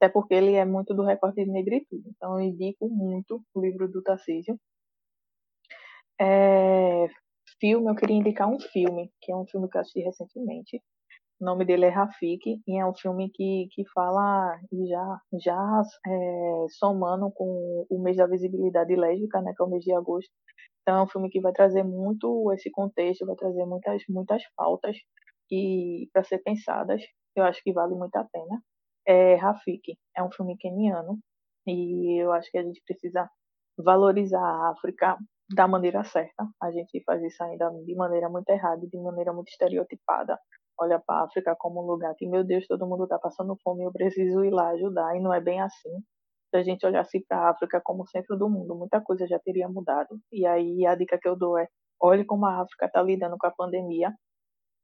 [0.00, 2.08] até porque ele é muito do recorte de negritude.
[2.16, 4.56] Então, eu indico muito o livro do Tarcísio.
[6.20, 7.08] É,
[7.58, 10.80] filme, eu queria indicar um filme, que é um filme que eu assisti recentemente,
[11.42, 14.56] o nome dele é Rafik e é um filme que, que fala
[14.88, 19.82] já, já é, somando com o mês da visibilidade lésbica, né, que é o mês
[19.82, 20.30] de agosto.
[20.82, 24.96] Então é um filme que vai trazer muito esse contexto, vai trazer muitas, muitas pautas
[25.50, 27.02] e para ser pensadas.
[27.34, 28.62] Eu acho que vale muito a pena.
[29.04, 31.18] É Rafik, é um filme keniano
[31.66, 33.28] e eu acho que a gente precisa
[33.76, 35.18] valorizar a África
[35.52, 36.46] da maneira certa.
[36.62, 40.38] A gente faz isso ainda de maneira muito errada, de maneira muito estereotipada
[40.78, 43.84] olha para a África como um lugar que, meu Deus, todo mundo está passando fome,
[43.84, 45.90] eu preciso ir lá ajudar, e não é bem assim.
[46.50, 49.68] Se a gente olhasse para a África como centro do mundo, muita coisa já teria
[49.68, 50.18] mudado.
[50.30, 51.66] E aí a dica que eu dou é:
[52.00, 54.12] olhe como a África está lidando com a pandemia.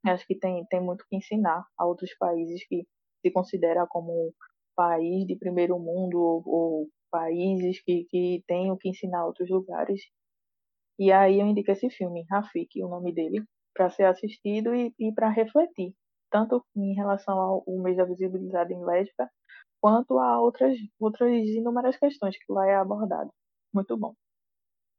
[0.07, 2.86] Acho que tem, tem muito que ensinar a outros países que
[3.20, 4.32] se considera como
[4.76, 9.51] país de primeiro mundo ou, ou países que, que têm o que ensinar a outros
[9.51, 10.01] lugares.
[10.99, 13.43] E aí eu indico esse filme, Rafik, o nome dele,
[13.75, 15.95] para ser assistido e, e para refletir,
[16.31, 19.31] tanto em relação ao mês da visibilidade em lésbica,
[19.81, 23.31] quanto a outras, outras inúmeras questões que lá é abordado.
[23.73, 24.14] Muito bom.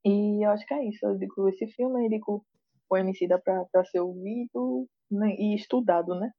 [0.05, 1.05] E eu acho que é isso.
[1.05, 2.45] Eu digo esse filme, eu indico
[2.89, 6.31] o Emicida para ser ouvido né, e estudado, né?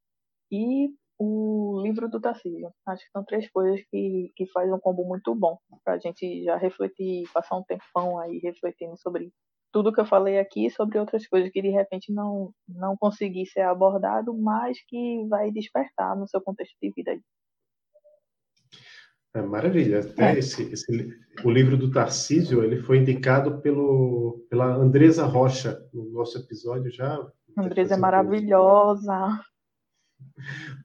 [0.50, 2.72] E o livro do Tarcísio.
[2.86, 6.42] Acho que são três coisas que, que fazem um combo muito bom para a gente
[6.44, 9.30] já refletir, passar um tempão aí refletindo sobre
[9.72, 13.62] tudo que eu falei aqui sobre outras coisas que de repente não, não consegui ser
[13.62, 17.18] abordado, mas que vai despertar no seu contexto de vida.
[19.34, 20.00] É, maravilha.
[20.00, 20.38] Até é.
[20.38, 21.08] esse, esse,
[21.44, 27.18] o livro do Tarcísio ele foi indicado pelo, pela Andresa Rocha no nosso episódio já.
[27.56, 29.40] Andresa é maravilhosa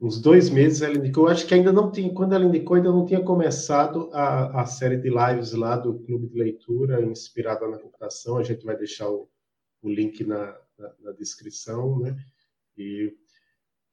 [0.02, 3.06] uns dois meses ela indicou, acho que ainda não tinha, quando ela indicou, ainda não
[3.06, 8.38] tinha começado a, a série de lives lá do Clube de Leitura, inspirada na computação,
[8.38, 9.30] a gente vai deixar o,
[9.82, 12.16] o link na, na, na, descrição, né?
[12.78, 13.14] E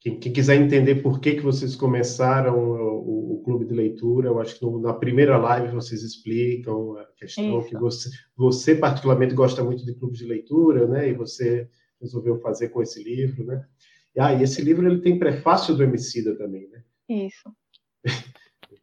[0.01, 4.41] quem, quem, quiser entender por que, que vocês começaram o, o Clube de Leitura, eu
[4.41, 7.69] acho que no, na primeira live vocês explicam a questão Isso.
[7.69, 11.09] que você, você particularmente gosta muito de clubes de leitura, né?
[11.09, 11.69] E você
[12.01, 13.65] resolveu fazer com esse livro, né?
[14.19, 16.83] Ah, e esse livro ele tem prefácio do Emicida também, né?
[17.09, 17.51] Isso.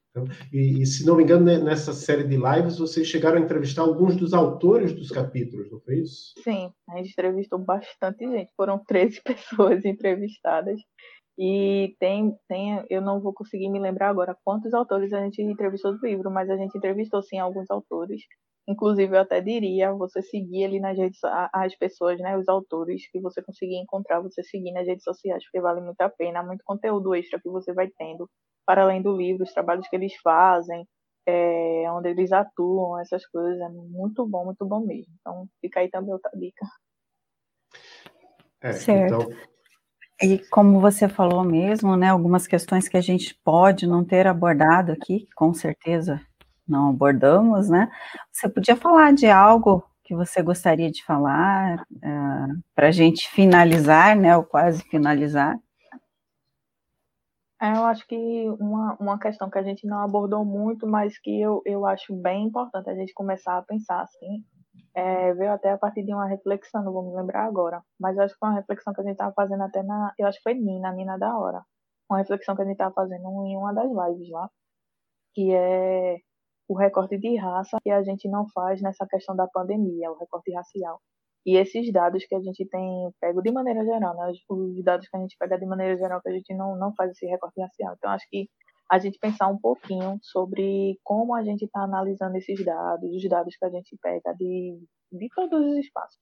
[0.10, 3.84] então, e, e, se não me engano, nessa série de lives, vocês chegaram a entrevistar
[3.84, 6.34] alguns dos autores dos capítulos, não foi isso?
[6.44, 8.52] Sim, a gente entrevistou bastante gente.
[8.56, 10.80] Foram 13 pessoas entrevistadas.
[11.38, 15.98] E tem, tem, eu não vou conseguir me lembrar agora quantos autores a gente entrevistou
[15.98, 18.22] do livro, mas a gente entrevistou sim alguns autores
[18.70, 21.20] Inclusive, eu até diria você seguir ali nas redes
[21.52, 25.60] as pessoas, né, os autores que você conseguir encontrar, você seguir nas redes sociais, porque
[25.60, 28.30] vale muito a pena, muito conteúdo extra que você vai tendo,
[28.68, 30.88] para além do livro, os trabalhos que eles fazem,
[31.26, 35.12] é, onde eles atuam, essas coisas, é muito bom, muito bom mesmo.
[35.20, 36.64] Então, fica aí também outra dica.
[38.62, 39.16] É, certo.
[39.16, 39.50] Então...
[40.22, 44.92] E como você falou mesmo, né, algumas questões que a gente pode não ter abordado
[44.92, 46.22] aqui, com certeza
[46.70, 47.92] não abordamos, né?
[48.32, 53.30] Você podia falar de algo que você gostaria de falar uh, é, para a gente
[53.30, 55.56] finalizar, né, ou quase finalizar?
[57.62, 61.40] É, eu acho que uma, uma questão que a gente não abordou muito, mas que
[61.40, 64.44] eu, eu acho bem importante a gente começar a pensar assim,
[64.96, 68.24] é, veio até a partir de uma reflexão, não vou me lembrar agora, mas eu
[68.24, 70.44] acho que foi uma reflexão que a gente estava fazendo até na, eu acho que
[70.44, 71.62] foi Nina, Nina da Hora,
[72.10, 74.50] uma reflexão que a gente estava fazendo em uma das lives lá,
[75.36, 76.18] que é
[76.70, 80.54] o recorte de raça que a gente não faz nessa questão da pandemia, o recorte
[80.54, 81.02] racial.
[81.44, 84.32] E esses dados que a gente tem pego de maneira geral, né?
[84.48, 87.12] os dados que a gente pega de maneira geral, que a gente não, não faz
[87.12, 87.96] esse recorte racial.
[87.98, 88.48] Então, acho que
[88.92, 93.56] a gente pensar um pouquinho sobre como a gente está analisando esses dados, os dados
[93.58, 94.80] que a gente pega de,
[95.12, 96.20] de todos os espaços.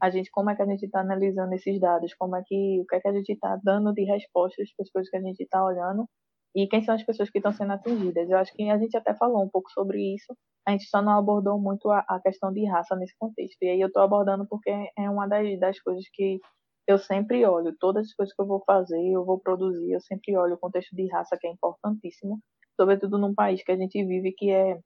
[0.00, 2.86] A gente, como é que a gente está analisando esses dados, como é que, o
[2.86, 5.40] que é que a gente está dando de respostas para as coisas que a gente
[5.40, 6.08] está olhando
[6.54, 8.30] e quem são as pessoas que estão sendo atingidas.
[8.30, 10.36] Eu acho que a gente até falou um pouco sobre isso,
[10.66, 13.56] a gente só não abordou muito a, a questão de raça nesse contexto.
[13.62, 16.40] E aí eu estou abordando porque é uma das, das coisas que
[16.86, 17.74] eu sempre olho.
[17.78, 20.94] Todas as coisas que eu vou fazer, eu vou produzir, eu sempre olho o contexto
[20.94, 22.40] de raça, que é importantíssimo,
[22.80, 24.78] sobretudo num país que a gente vive que é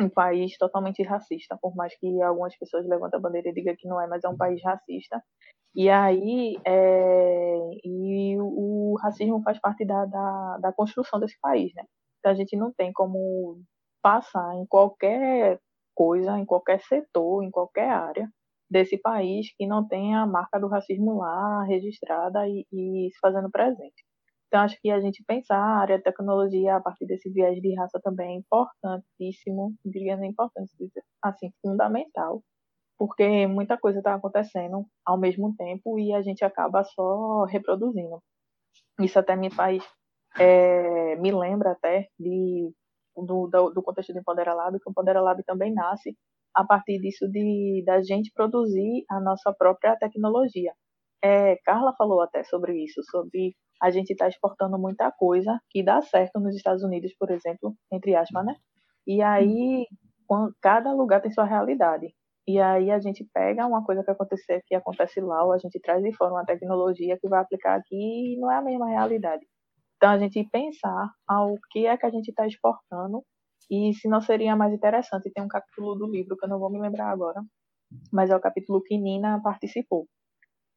[0.00, 3.86] um país totalmente racista, por mais que algumas pessoas levantem a bandeira e digam que
[3.86, 5.22] não é, mas é um país racista.
[5.74, 11.84] E aí, é, e o, racismo faz parte da, da, da, construção desse país, né?
[12.18, 13.60] Então a gente não tem como
[14.02, 15.58] passar em qualquer
[15.94, 18.28] coisa, em qualquer setor, em qualquer área
[18.70, 23.50] desse país que não tenha a marca do racismo lá registrada e, e se fazendo
[23.50, 24.04] presente.
[24.46, 27.74] Então, acho que a gente pensar a área de tecnologia a partir desse viés de
[27.74, 30.70] raça também é importantíssimo, diria nem importante,
[31.22, 32.40] assim, fundamental,
[32.98, 38.22] porque muita coisa está acontecendo ao mesmo tempo e a gente acaba só reproduzindo.
[39.00, 39.82] Isso até me faz,
[40.38, 42.72] é, me lembra até de,
[43.16, 46.16] do, do, contexto do Empodera que o Empodera também nasce
[46.54, 50.72] a partir disso de da gente produzir a nossa própria tecnologia.
[51.22, 55.82] É, Carla falou até sobre isso, sobre a gente estar tá exportando muita coisa que
[55.82, 58.54] dá certo nos Estados Unidos, por exemplo, entre aspas, né?
[59.06, 59.86] E aí,
[60.60, 62.14] cada lugar tem sua realidade.
[62.46, 65.80] E aí a gente pega uma coisa que acontece, que acontece lá, ou a gente
[65.80, 69.46] traz de fora uma tecnologia que vai aplicar aqui e não é a mesma realidade.
[69.96, 73.24] Então a gente pensar ao que é que a gente está exportando
[73.70, 75.30] e se não seria mais interessante.
[75.32, 77.42] Tem um capítulo do livro que eu não vou me lembrar agora,
[78.12, 80.06] mas é o capítulo que Nina participou.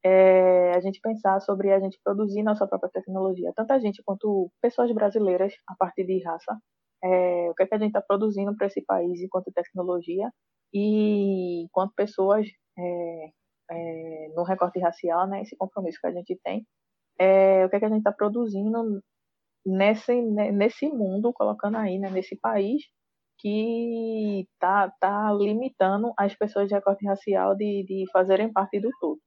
[0.04, 4.50] É, a gente pensar sobre a gente produzir nossa própria tecnologia, tanto a gente quanto
[4.62, 6.56] pessoas brasileiras a partir de raça,
[7.04, 10.30] é, o que, é que a gente está produzindo para esse país enquanto tecnologia
[10.72, 12.46] e quanto pessoas
[12.78, 13.30] é,
[13.70, 16.66] é, no recorte racial, né, esse compromisso que a gente tem,
[17.18, 19.02] é, o que, é que a gente está produzindo
[19.66, 22.82] nesse, nesse mundo, colocando aí, né, nesse país
[23.38, 29.20] que está tá limitando as pessoas de recorte racial de, de fazerem parte do todo.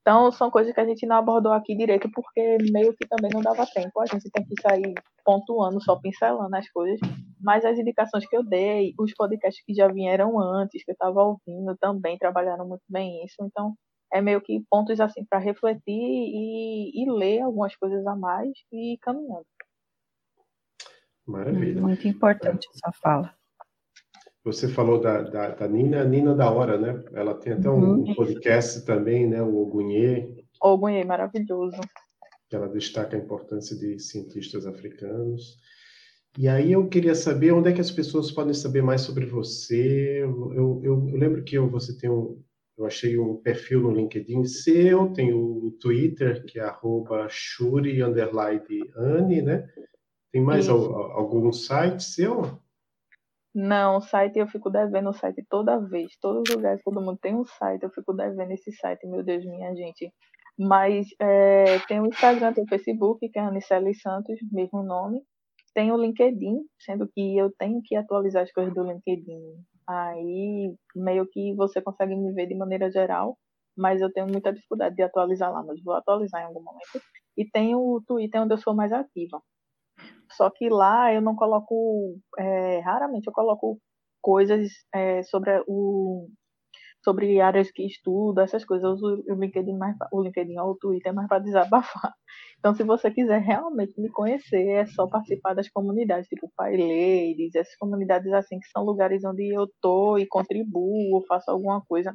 [0.00, 3.40] Então, são coisas que a gente não abordou aqui direito, porque meio que também não
[3.40, 4.00] dava tempo.
[4.00, 6.98] A gente tem que sair pontuando, só pincelando as coisas.
[7.42, 11.22] Mas as indicações que eu dei, os podcasts que já vieram antes, que eu estava
[11.22, 13.36] ouvindo, também trabalharam muito bem isso.
[13.40, 13.74] Então,
[14.12, 18.94] é meio que pontos assim para refletir e, e, ler algumas coisas a mais e
[18.94, 19.46] ir caminhando.
[21.26, 21.80] Maravilha.
[21.80, 23.34] Muito importante essa fala.
[24.44, 27.02] Você falou da, da, da Nina, Nina da Hora, né?
[27.14, 28.14] Ela tem até um uhum.
[28.14, 29.40] podcast também, né?
[29.40, 30.44] O Ogunhê.
[30.60, 31.80] Ogunhê, maravilhoso.
[32.50, 35.58] Que ela destaca a importância de cientistas africanos.
[36.38, 40.22] E aí eu queria saber onde é que as pessoas podem saber mais sobre você.
[40.22, 42.42] Eu, eu, eu lembro que eu, você tem um,
[42.78, 47.98] eu achei um perfil no LinkedIn seu, tem o Twitter, que é arroba shuri,
[49.42, 49.68] né?
[50.32, 52.58] Tem mais algum site seu?
[53.54, 56.16] Não, o site eu fico devendo o site toda vez.
[56.18, 59.44] Todos os lugares, todo mundo tem um site, eu fico devendo esse site, meu Deus,
[59.44, 60.10] minha gente.
[60.58, 65.22] Mas é, tem o Instagram, tem o Facebook, que é Anicele Santos, mesmo nome.
[65.74, 69.40] Tem o LinkedIn, sendo que eu tenho que atualizar as coisas do LinkedIn.
[69.88, 73.36] Aí meio que você consegue me ver de maneira geral,
[73.76, 77.00] mas eu tenho muita dificuldade de atualizar lá, mas vou atualizar em algum momento.
[77.36, 79.42] E tem o Twitter, onde eu sou mais ativa.
[80.32, 83.78] Só que lá eu não coloco, é, raramente eu coloco
[84.20, 86.28] coisas é, sobre o
[87.02, 88.84] sobre áreas que estudo, essas coisas.
[88.84, 92.12] Eu uso o LinkedIn mais o LinkedIn ou o Twitter mais para desabafar.
[92.58, 97.56] Então, se você quiser realmente me conhecer, é só participar das comunidades, tipo Pai Ladies,
[97.56, 102.14] essas comunidades assim que são lugares onde eu tô e contribuo, faço alguma coisa.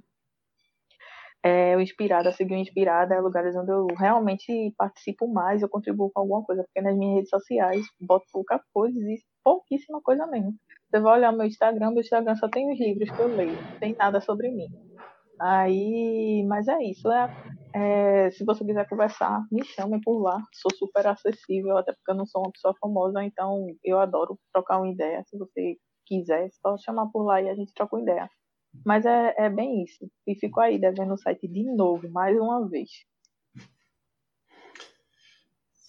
[1.43, 6.11] É, o Inspirada, seguir o Inspirada, é lugares onde eu realmente participo mais, eu contribuo
[6.11, 10.53] com alguma coisa, porque nas minhas redes sociais boto pouca coisa e pouquíssima coisa mesmo.
[10.89, 13.79] Você vai olhar meu Instagram, meu Instagram só tem os livros que eu leio, não
[13.79, 14.67] tem nada sobre mim.
[15.39, 17.09] Aí, mas é isso.
[17.11, 17.29] É,
[17.75, 20.41] é, se você quiser conversar, me chame por lá.
[20.53, 24.79] Sou super acessível, até porque eu não sou uma pessoa famosa, então eu adoro trocar
[24.79, 25.23] uma ideia.
[25.27, 28.29] Se você quiser, é só chamar por lá e a gente troca uma ideia.
[28.85, 30.09] Mas é, é bem isso.
[30.25, 32.89] E fico aí devendo o site de novo, mais uma vez.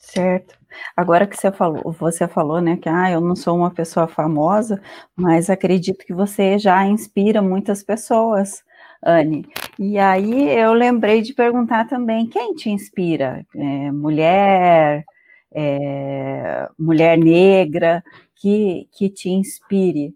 [0.01, 0.59] Certo.
[0.97, 4.80] Agora que você falou, você falou, né, que ah, eu não sou uma pessoa famosa,
[5.14, 8.64] mas acredito que você já inspira muitas pessoas,
[9.05, 9.47] Anne.
[9.78, 13.47] E aí eu lembrei de perguntar também, quem te inspira?
[13.55, 15.05] É, mulher,
[15.53, 18.03] é, mulher negra,
[18.34, 20.14] que, que te inspire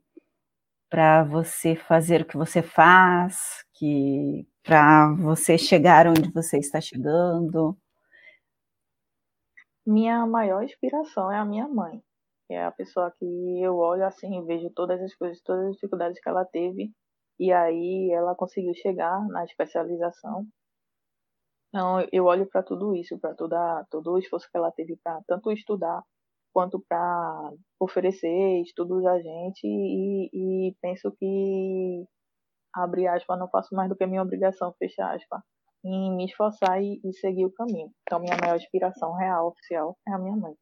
[0.93, 7.75] para você fazer o que você faz, que para você chegar onde você está chegando?
[9.87, 12.03] Minha maior inspiração é a minha mãe,
[12.47, 13.25] que é a pessoa que
[13.63, 16.93] eu olho assim e vejo todas as coisas, todas as dificuldades que ela teve,
[17.41, 20.47] e aí ela conseguiu chegar na especialização.
[21.71, 25.51] Então, eu olho para tudo isso, para todo o esforço que ela teve para tanto
[25.53, 26.03] estudar
[26.53, 32.05] quanto para oferecer estudos a gente e, e penso que
[32.75, 35.41] abre aspas, não faço mais do que minha obrigação, fecha aspas
[35.85, 37.91] em me esforçar e, e seguir o caminho.
[38.03, 40.55] Então, minha maior inspiração real, oficial, é a minha mãe.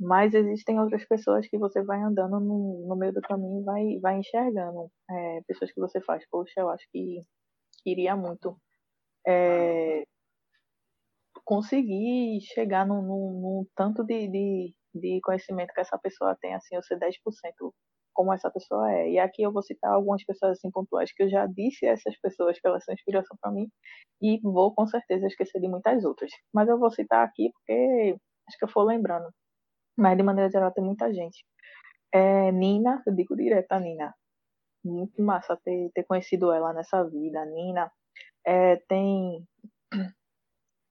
[0.00, 3.98] Mas existem outras pessoas que você vai andando no, no meio do caminho e vai,
[4.00, 4.90] vai enxergando.
[5.10, 7.22] É, pessoas que você faz, poxa, eu acho que
[7.82, 8.58] queria muito
[9.26, 10.04] é,
[11.44, 16.76] conseguir chegar num, num, num tanto de, de, de, conhecimento que essa pessoa tem, assim,
[16.76, 17.12] eu ser 10%
[18.16, 19.10] como essa pessoa é.
[19.10, 22.18] E aqui eu vou citar algumas pessoas assim pontuais que eu já disse a essas
[22.18, 23.68] pessoas que elas são inspiração para mim
[24.22, 26.30] e vou com certeza esquecer de muitas outras.
[26.52, 28.16] Mas eu vou citar aqui porque
[28.48, 29.28] acho que eu for lembrando.
[29.96, 31.44] Mas de maneira geral tem muita gente.
[32.12, 34.14] É, Nina, eu digo direto a Nina.
[34.84, 37.44] Muito massa ter, ter conhecido ela nessa vida.
[37.44, 37.92] Nina
[38.46, 39.44] é, tem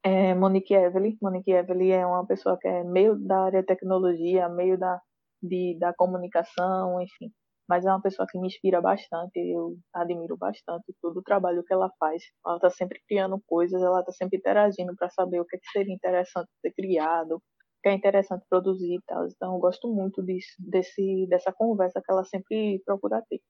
[0.06, 1.18] é, Monique Evely.
[1.22, 5.02] Monique Evely é uma pessoa que é meio da área de tecnologia, meio da
[5.42, 7.32] de, da comunicação, enfim.
[7.68, 11.74] Mas é uma pessoa que me inspira bastante, eu admiro bastante todo o trabalho que
[11.74, 12.24] ela faz.
[12.46, 15.72] Ela está sempre criando coisas, ela está sempre interagindo para saber o que, é que
[15.72, 17.42] seria interessante ser criado, o
[17.84, 19.28] que é interessante produzir e tal.
[19.28, 23.42] Então, eu gosto muito disso, desse, dessa conversa que ela sempre procura ter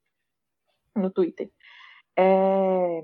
[0.96, 1.50] no Twitter.
[2.18, 3.02] É...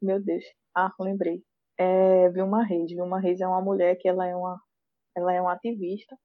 [0.00, 0.44] Meu Deus.
[0.76, 1.42] Ah, lembrei.
[1.78, 2.90] É, Vilma Reis.
[2.90, 4.60] Vilma Reis é uma mulher que ela é uma,
[5.16, 6.16] ela é uma ativista.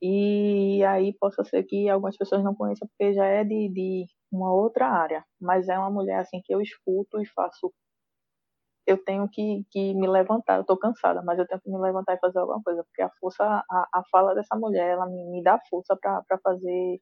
[0.00, 4.52] E aí possa ser que algumas pessoas não conheçam porque já é de, de uma
[4.52, 7.72] outra área, mas é uma mulher assim que eu escuto e faço.
[8.86, 12.14] Eu tenho que, que me levantar, eu estou cansada, mas eu tenho que me levantar
[12.14, 15.42] e fazer alguma coisa, porque a força, a, a fala dessa mulher, ela me, me
[15.42, 17.00] dá força para fazer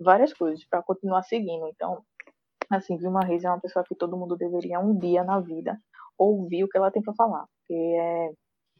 [0.00, 1.68] várias coisas, para continuar seguindo.
[1.68, 2.02] Então,
[2.70, 5.78] assim, Vilma Reis é uma pessoa que todo mundo deveria um dia na vida
[6.18, 8.30] ouvir o que ela tem para falar, porque é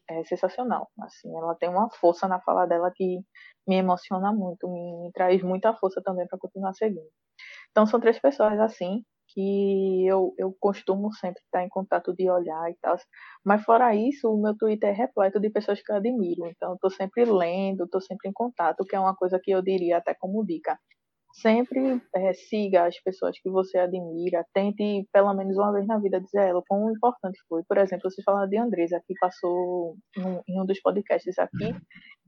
[0.09, 0.91] é sensacional.
[1.01, 3.21] Assim, ela tem uma força na fala dela que
[3.67, 7.11] me emociona muito, me, me traz muita força também para continuar seguindo.
[7.71, 12.71] Então são três pessoas assim que eu, eu costumo sempre estar em contato de olhar
[12.71, 12.97] e tal.
[13.45, 16.47] Mas fora isso, o meu Twitter é repleto de pessoas que eu admiro.
[16.47, 19.99] Então, estou sempre lendo, estou sempre em contato, que é uma coisa que eu diria
[19.99, 20.79] até como dica
[21.41, 26.21] sempre é, siga as pessoas que você admira, tente pelo menos uma vez na vida
[26.21, 27.63] dizer a ela quão importante foi.
[27.65, 31.75] Por exemplo, você fala de Andresa, que passou num, em um dos podcasts aqui,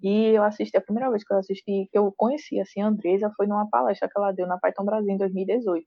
[0.02, 3.32] e eu assisti, a primeira vez que eu assisti, que eu conheci assim, a Andresa
[3.36, 5.86] foi numa palestra que ela deu na Python Brasil em 2018.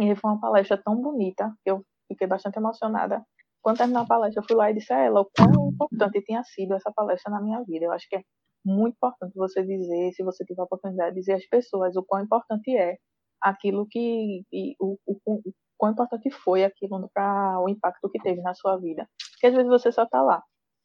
[0.00, 3.22] E foi uma palestra tão bonita, que eu fiquei bastante emocionada.
[3.62, 6.42] Quando terminou a palestra, eu fui lá e disse a ela o quão importante tinha
[6.44, 7.86] sido essa palestra na minha vida.
[7.86, 8.22] Eu acho que é
[8.68, 12.76] muito importante você dizer, se você tiver a oportunidade, dizer às pessoas o quão importante
[12.76, 12.96] é
[13.42, 18.40] aquilo que, e, o, o, o quão importante foi aquilo para o impacto que teve
[18.42, 19.08] na sua vida.
[19.32, 20.42] Porque às vezes você só está lá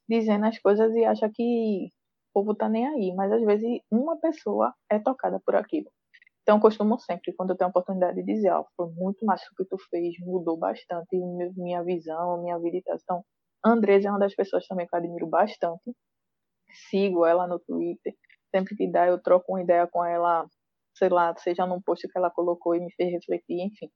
[0.08, 1.90] dizendo as coisas e acha que
[2.30, 5.90] o povo tá nem aí, mas às vezes uma pessoa é tocada por aquilo.
[6.42, 9.24] Então, eu costumo sempre, quando eu tenho a oportunidade de dizer, ó, oh, foi muito
[9.24, 11.16] mais o que tu fez, mudou bastante
[11.56, 12.98] minha visão, minha vida e tal.
[13.02, 13.24] Então,
[13.64, 15.94] Andresa é uma das pessoas também que eu admiro bastante
[16.74, 18.14] sigo ela no Twitter.
[18.54, 20.46] Sempre que dá, eu troco uma ideia com ela
[20.96, 23.90] sei lá, seja num post que ela colocou e me fez refletir, enfim.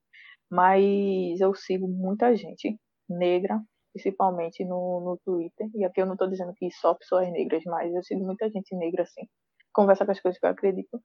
[0.51, 2.77] Mas eu sigo muita gente
[3.09, 3.61] negra,
[3.93, 7.95] principalmente no, no Twitter, e aqui eu não estou dizendo que só pessoas negras, mas
[7.95, 9.23] eu sigo muita gente negra, assim,
[9.73, 11.01] conversa com as coisas que eu acredito.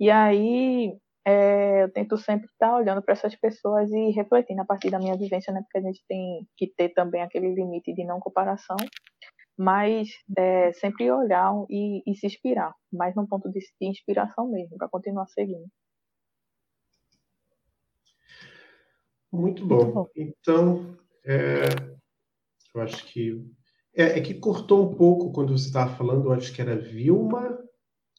[0.00, 0.96] E aí
[1.26, 5.16] é, eu tento sempre estar olhando para essas pessoas e refletindo a partir da minha
[5.16, 5.60] vivência, né?
[5.62, 8.76] Porque a gente tem que ter também aquele limite de não comparação,
[9.56, 14.76] mas é, sempre olhar e, e, se inspirar, mais num ponto de, de inspiração mesmo,
[14.76, 15.66] para continuar seguindo.
[19.32, 20.08] Muito bom.
[20.14, 21.68] Então, é,
[22.74, 23.44] eu acho que
[23.94, 27.58] é, é, que cortou um pouco quando você estava falando, eu acho que era Vilma,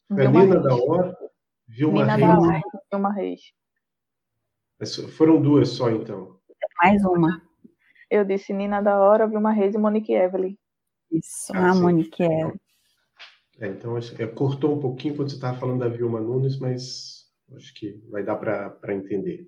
[0.10, 1.18] Vilma Nina da Hora,
[1.68, 2.28] Vilma Nina Reis.
[2.28, 2.62] Da Hora,
[2.92, 3.42] Vilma Reis.
[5.16, 6.40] Foram duas só, então.
[6.82, 7.42] Mais uma.
[8.10, 10.58] Eu disse Nina da Hora, Vilma Reis e Monique Evelyn.
[11.12, 12.60] Isso, ah, a Monique Evelyn.
[13.60, 17.74] É, então, é, cortou um pouquinho quando você estava falando da Vilma Nunes, mas acho
[17.74, 19.48] que vai dar para entender.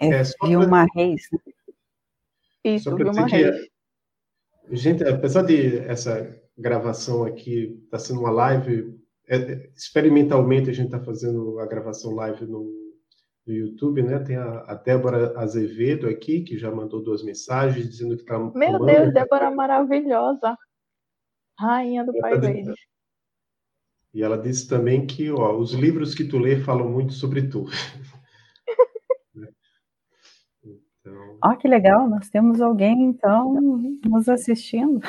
[0.00, 0.86] É, é Vilma pra...
[0.94, 1.22] Reis.
[1.32, 1.52] Né?
[2.64, 3.56] Isso, só Vilma Reis.
[4.68, 8.96] Que, gente, apesar de essa gravação aqui estar tá sendo uma live,
[9.28, 12.70] é, experimentalmente a gente está fazendo a gravação live no,
[13.44, 14.20] no YouTube, né?
[14.20, 18.38] Tem a, a, Débora Azevedo aqui, que já mandou duas mensagens dizendo que está.
[18.38, 18.86] Meu amando.
[18.86, 20.56] Deus, Débora maravilhosa!
[21.62, 22.74] Rainha do Pai deles.
[24.12, 27.64] E ela disse também que ó, os livros que tu lê falam muito sobre tu.
[31.04, 31.36] Então...
[31.44, 33.52] Ó, que legal, nós temos alguém, então,
[34.06, 35.00] nos assistindo.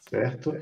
[0.00, 0.52] certo.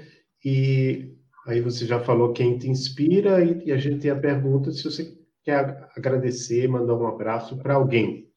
[0.44, 4.70] E aí você já falou quem te inspira e, e a gente tem a pergunta
[4.70, 8.30] se você quer agradecer, mandar um abraço para alguém.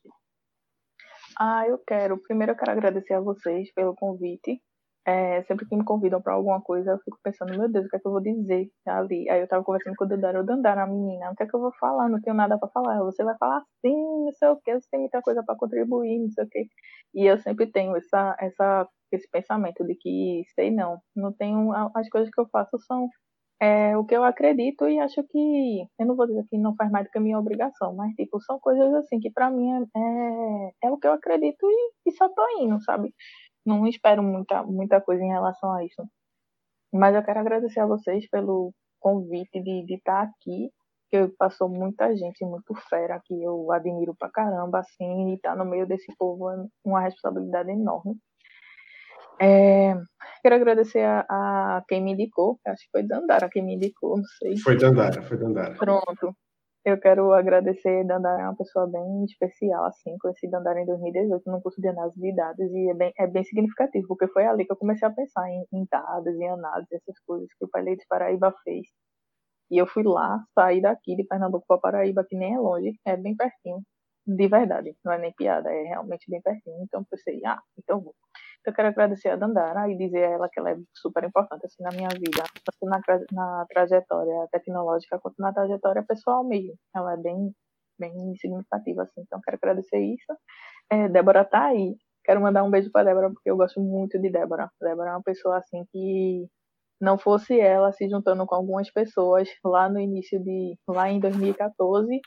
[1.38, 2.18] Ah, eu quero.
[2.20, 4.62] Primeiro eu quero agradecer a vocês pelo convite.
[5.06, 7.98] É, sempre que me convidam para alguma coisa, eu fico pensando, meu Deus, o que
[7.98, 9.30] é que eu vou dizer ali?
[9.30, 11.54] Aí eu tava conversando com o Dandara, o Dandara, a menina, o que é que
[11.56, 12.08] eu vou falar?
[12.10, 13.04] Não tenho nada para falar.
[13.04, 16.30] Você vai falar assim, não sei o que, você tem muita coisa para contribuir, não
[16.32, 16.68] sei o que.
[17.16, 22.08] E eu sempre tenho essa, essa, esse pensamento de que, sei não, não tenho, as
[22.10, 23.10] coisas que eu faço são
[23.64, 26.92] é, o que eu acredito e acho que, eu não vou dizer que não faz
[26.92, 30.00] mais do que a minha obrigação, mas, tipo, são coisas assim que para mim é,
[30.00, 33.14] é, é, o que eu acredito e, e só tô indo, sabe?
[33.66, 36.04] Não espero muita, muita coisa em relação a isso.
[36.92, 40.70] Mas eu quero agradecer a vocês pelo convite de, de estar aqui,
[41.10, 45.56] que passou muita gente muito fera, que eu admiro pra caramba, assim, e estar tá
[45.56, 48.16] no meio desse povo é uma responsabilidade enorme.
[49.42, 49.96] É,
[50.42, 54.26] quero agradecer a, a, quem me indicou, acho que foi Dandara quem me indicou, não
[54.40, 54.58] sei.
[54.58, 55.76] Foi Dandara, foi Dandara.
[55.76, 56.36] Pronto.
[56.86, 61.62] Eu quero agradecer Dandara, é uma pessoa bem especial, assim, conheci Dandara em 2018 no
[61.62, 64.72] curso de análise de dados e é bem, é bem significativo, porque foi ali que
[64.74, 68.06] eu comecei a pensar em, em dados, em análise, essas coisas que o Pai de
[68.10, 68.88] Paraíba fez.
[69.72, 73.18] E eu fui lá, saí daqui de Pernambuco para Paraíba, que nem é longe, é
[73.18, 73.82] bem pertinho,
[74.28, 76.84] de verdade, não é nem piada, é realmente bem pertinho.
[76.84, 78.16] Então pensei, ah, então vou.
[78.66, 81.84] Eu quero agradecer a Dandara e dizer a ela que ela é super importante assim,
[81.84, 83.02] na minha vida, tanto na,
[83.32, 86.74] na trajetória tecnológica quanto na trajetória pessoal mesmo.
[86.96, 87.54] Ela é bem,
[88.00, 89.22] bem significativa, assim.
[89.22, 90.34] Então, quero agradecer isso.
[90.90, 91.96] É, Débora tá aí.
[92.24, 94.70] Quero mandar um beijo para Débora, porque eu gosto muito de Débora.
[94.82, 96.48] Débora é uma pessoa, assim, que
[97.02, 102.22] não fosse ela se juntando com algumas pessoas lá no início de, lá em 2014,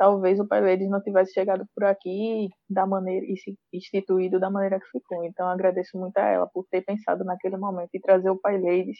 [0.00, 4.48] talvez o Pai Ladies não tivesse chegado por aqui da maneira e se instituído da
[4.48, 5.22] maneira que ficou.
[5.26, 8.96] Então agradeço muito a ela por ter pensado naquele momento e trazer o Pai Ladies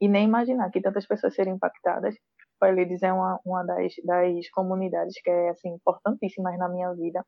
[0.00, 2.14] e nem imaginar que tantas pessoas seriam impactadas.
[2.14, 6.94] O Pai Ladies é uma, uma das, das comunidades que é assim importantíssimas na minha
[6.94, 7.24] vida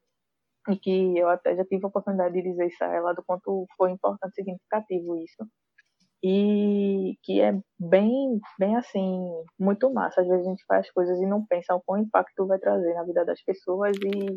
[0.69, 3.67] e que eu até já tive a oportunidade de dizer isso a ela do quanto
[3.77, 5.45] foi importante e significativo isso
[6.29, 10.21] e que é bem, bem assim, muito massa.
[10.21, 13.25] Às vezes a gente faz coisas e não pensa quão impacto vai trazer na vida
[13.25, 14.37] das pessoas e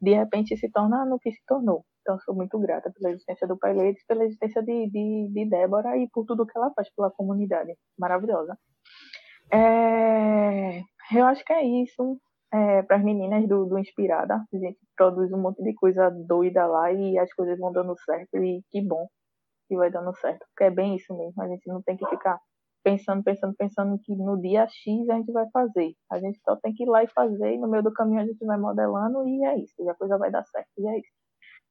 [0.00, 1.84] de repente se torna no que se tornou.
[2.00, 5.96] Então sou muito grata pela existência do Pai Leite, pela existência de, de, de Débora
[5.98, 7.74] e por tudo que ela faz pela comunidade.
[7.98, 8.56] Maravilhosa.
[9.52, 10.78] É,
[11.12, 12.20] eu acho que é isso.
[12.54, 16.64] É, para as meninas do, do Inspirada, a gente produz um monte de coisa doida
[16.66, 19.08] lá e as coisas vão dando certo e que bom
[19.66, 20.44] que vai dando certo.
[20.48, 21.42] Porque é bem isso mesmo.
[21.42, 22.38] A gente não tem que ficar
[22.84, 25.92] pensando, pensando, pensando que no dia X a gente vai fazer.
[26.10, 28.26] A gente só tem que ir lá e fazer, e no meio do caminho a
[28.26, 29.74] gente vai modelando e é isso.
[29.80, 31.10] E a coisa vai dar certo, e é isso.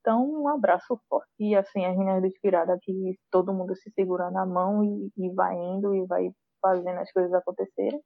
[0.02, 1.30] Então, um abraço forte.
[1.40, 5.56] E assim, as meninas inspiradas que todo mundo se segura na mão e, e vai
[5.56, 6.30] indo e vai
[6.62, 8.02] fazendo as coisas acontecerem.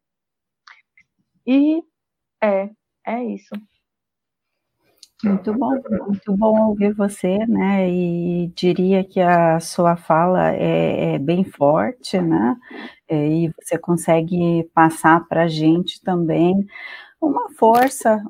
[1.48, 1.84] E
[2.44, 2.70] é,
[3.06, 3.54] é isso.
[5.24, 5.72] Muito bom,
[6.08, 7.90] muito bom ouvir você, né?
[7.90, 12.56] E diria que a sua fala é, é bem forte, né?
[13.10, 16.66] É, e você consegue passar para a gente também
[17.22, 18.22] uma força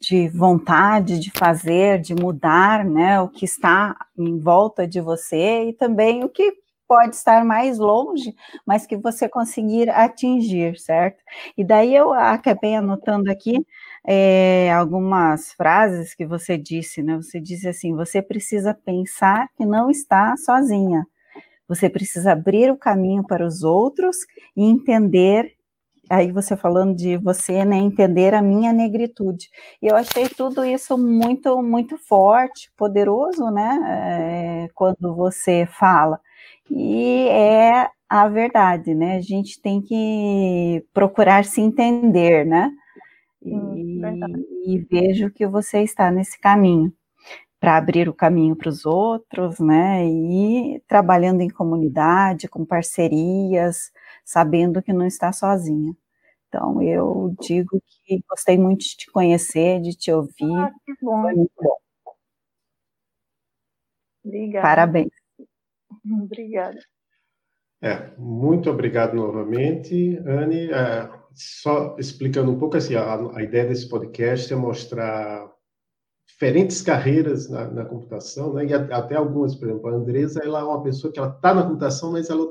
[0.00, 3.20] de vontade de fazer, de mudar, né?
[3.20, 6.52] O que está em volta de você e também o que
[6.88, 8.34] pode estar mais longe,
[8.66, 11.18] mas que você conseguir atingir, certo?
[11.56, 13.64] E daí eu acabei anotando aqui
[14.06, 17.16] é, algumas frases que você disse, né?
[17.16, 21.06] Você disse assim: você precisa pensar que não está sozinha.
[21.68, 24.16] Você precisa abrir o caminho para os outros
[24.56, 25.52] e entender.
[26.10, 29.48] Aí você falando de você, né, entender a minha negritude.
[29.80, 36.20] E eu achei tudo isso muito, muito forte, poderoso, né, é, quando você fala.
[36.70, 39.16] E é a verdade, né?
[39.16, 42.70] A gente tem que procurar se entender, né?
[43.44, 46.92] E, e vejo que você está nesse caminho
[47.60, 50.06] para abrir o caminho para os outros, né?
[50.06, 53.90] E trabalhando em comunidade, com parcerias,
[54.24, 55.96] sabendo que não está sozinha.
[56.48, 60.56] Então, eu digo que gostei muito de te conhecer, de te ouvir.
[60.56, 61.22] Ah, que bom.
[61.22, 61.76] Foi muito bom.
[64.24, 64.62] Obrigada.
[64.68, 65.12] Parabéns.
[66.22, 66.78] Obrigada.
[67.82, 70.70] É, muito obrigado novamente, Anne.
[70.70, 75.52] É, só explicando um pouco assim, a, a, ideia desse podcast é mostrar
[76.28, 78.66] diferentes carreiras na, na computação, né?
[78.66, 81.62] E até algumas, por exemplo, a Andresa, ela é uma pessoa que ela está na
[81.62, 82.46] computação, mas ela,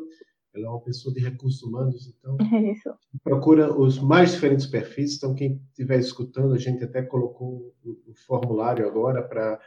[0.54, 2.38] ela é uma pessoa de recursos humanos, então
[2.72, 2.94] Isso.
[3.24, 5.16] procura os mais diferentes perfis.
[5.16, 9.60] Então, quem estiver escutando, a gente até colocou o, o formulário agora para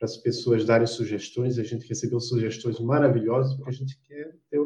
[0.00, 1.58] as pessoas darem sugestões.
[1.58, 4.60] A gente recebeu sugestões maravilhosas, porque a gente quer ter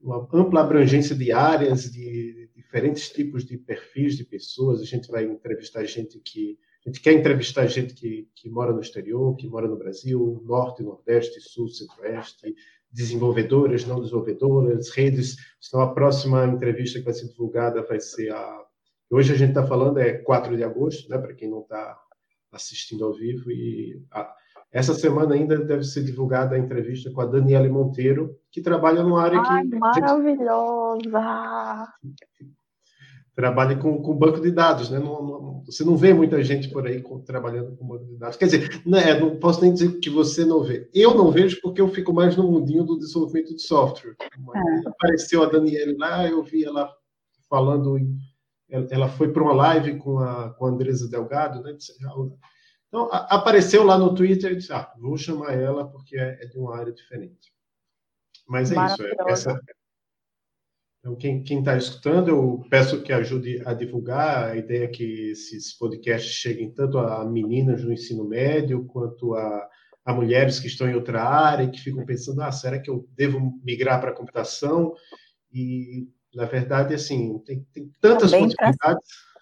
[0.00, 4.80] uma ampla abrangência de áreas, de diferentes tipos de perfis de pessoas.
[4.80, 8.80] A gente vai entrevistar gente que a gente quer entrevistar gente que, que mora no
[8.80, 12.56] exterior, que mora no Brasil, norte, nordeste, sul, centro-oeste,
[12.90, 15.36] desenvolvedoras, não desenvolvedoras, redes.
[15.64, 18.64] Então, a próxima entrevista que vai ser divulgada vai ser a.
[19.08, 21.96] Hoje a gente está falando é 4 de agosto, né, para quem não está
[22.50, 24.34] assistindo ao vivo, e a,
[24.72, 29.22] essa semana ainda deve ser divulgada a entrevista com a Daniela Monteiro, que trabalha numa
[29.22, 29.76] área Ai, que.
[29.76, 31.20] Maravilhosa!
[33.34, 34.98] Trabalha com, com banco de dados, né?
[34.98, 38.36] Não, não, você não vê muita gente por aí com, trabalhando com banco de dados.
[38.36, 40.88] Quer dizer, não, é, não posso nem dizer que você não vê.
[40.92, 44.16] Eu não vejo porque eu fico mais no mundinho do desenvolvimento de software.
[44.20, 44.88] É.
[44.88, 46.92] Apareceu a Daniela lá, eu vi ela
[47.48, 47.98] falando.
[48.68, 51.76] Ela foi para uma live com a, com a Andresa Delgado, né?
[52.88, 56.46] Então, a, apareceu lá no Twitter e disse: ah, vou chamar ela porque é, é
[56.46, 57.50] de uma área diferente.
[58.46, 59.02] Mas é isso.
[59.02, 59.60] É, essa...
[61.02, 66.30] Então, quem está escutando, eu peço que ajude a divulgar a ideia que esses podcasts
[66.30, 69.68] cheguem tanto a meninas no ensino médio quanto a,
[70.04, 73.04] a mulheres que estão em outra área e que ficam pensando: ah, será que eu
[73.16, 74.94] devo migrar para a computação?
[75.52, 78.78] E, na verdade, assim, tem, tem tantas Também possibilidades.
[78.78, 79.32] Pra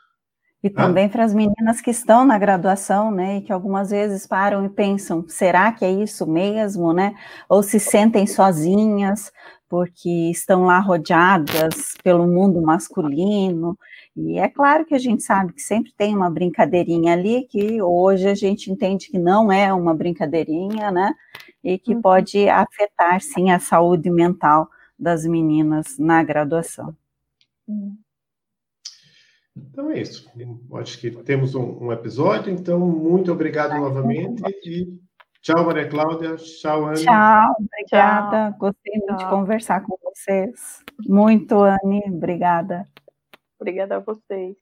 [0.62, 4.62] e também para as meninas que estão na graduação, né, e que algumas vezes param
[4.64, 7.14] e pensam, será que é isso mesmo, né?
[7.48, 9.32] Ou se sentem sozinhas
[9.70, 13.78] porque estão lá rodeadas pelo mundo masculino.
[14.16, 18.28] E é claro que a gente sabe que sempre tem uma brincadeirinha ali que hoje
[18.28, 21.14] a gente entende que não é uma brincadeirinha, né?
[21.62, 22.02] E que uhum.
[22.02, 24.68] pode afetar sim a saúde mental
[24.98, 26.94] das meninas na graduação.
[27.68, 27.96] Uhum.
[29.56, 30.28] Então é isso.
[30.74, 32.52] Acho que temos um, um episódio.
[32.52, 34.42] Então, muito obrigado novamente.
[34.64, 34.98] E
[35.42, 36.36] tchau, Maria Cláudia.
[36.36, 37.02] Tchau, Anne.
[37.02, 38.50] Tchau, obrigada.
[38.50, 38.58] Tchau.
[38.58, 40.84] Gostei muito de conversar com vocês.
[41.06, 42.02] Muito, Anne.
[42.06, 42.86] Obrigada.
[43.58, 44.56] Obrigada a vocês.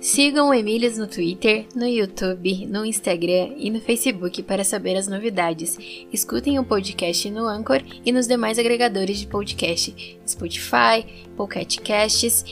[0.00, 5.06] Sigam o Emílias no Twitter, no YouTube, no Instagram e no Facebook para saber as
[5.06, 5.76] novidades.
[6.12, 12.44] Escutem o podcast no Anchor e nos demais agregadores de podcast, Spotify, Pocket Casts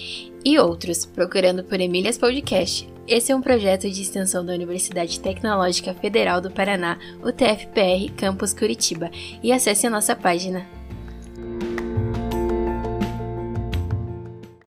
[0.45, 2.96] e outros, procurando por Emílias Podcast.
[3.09, 9.13] Esse é um projeto de extensão da Universidade Tecnológica Federal do Paraná, UTFPR, Campus Curitiba,
[9.41, 10.67] e acesse a nossa página.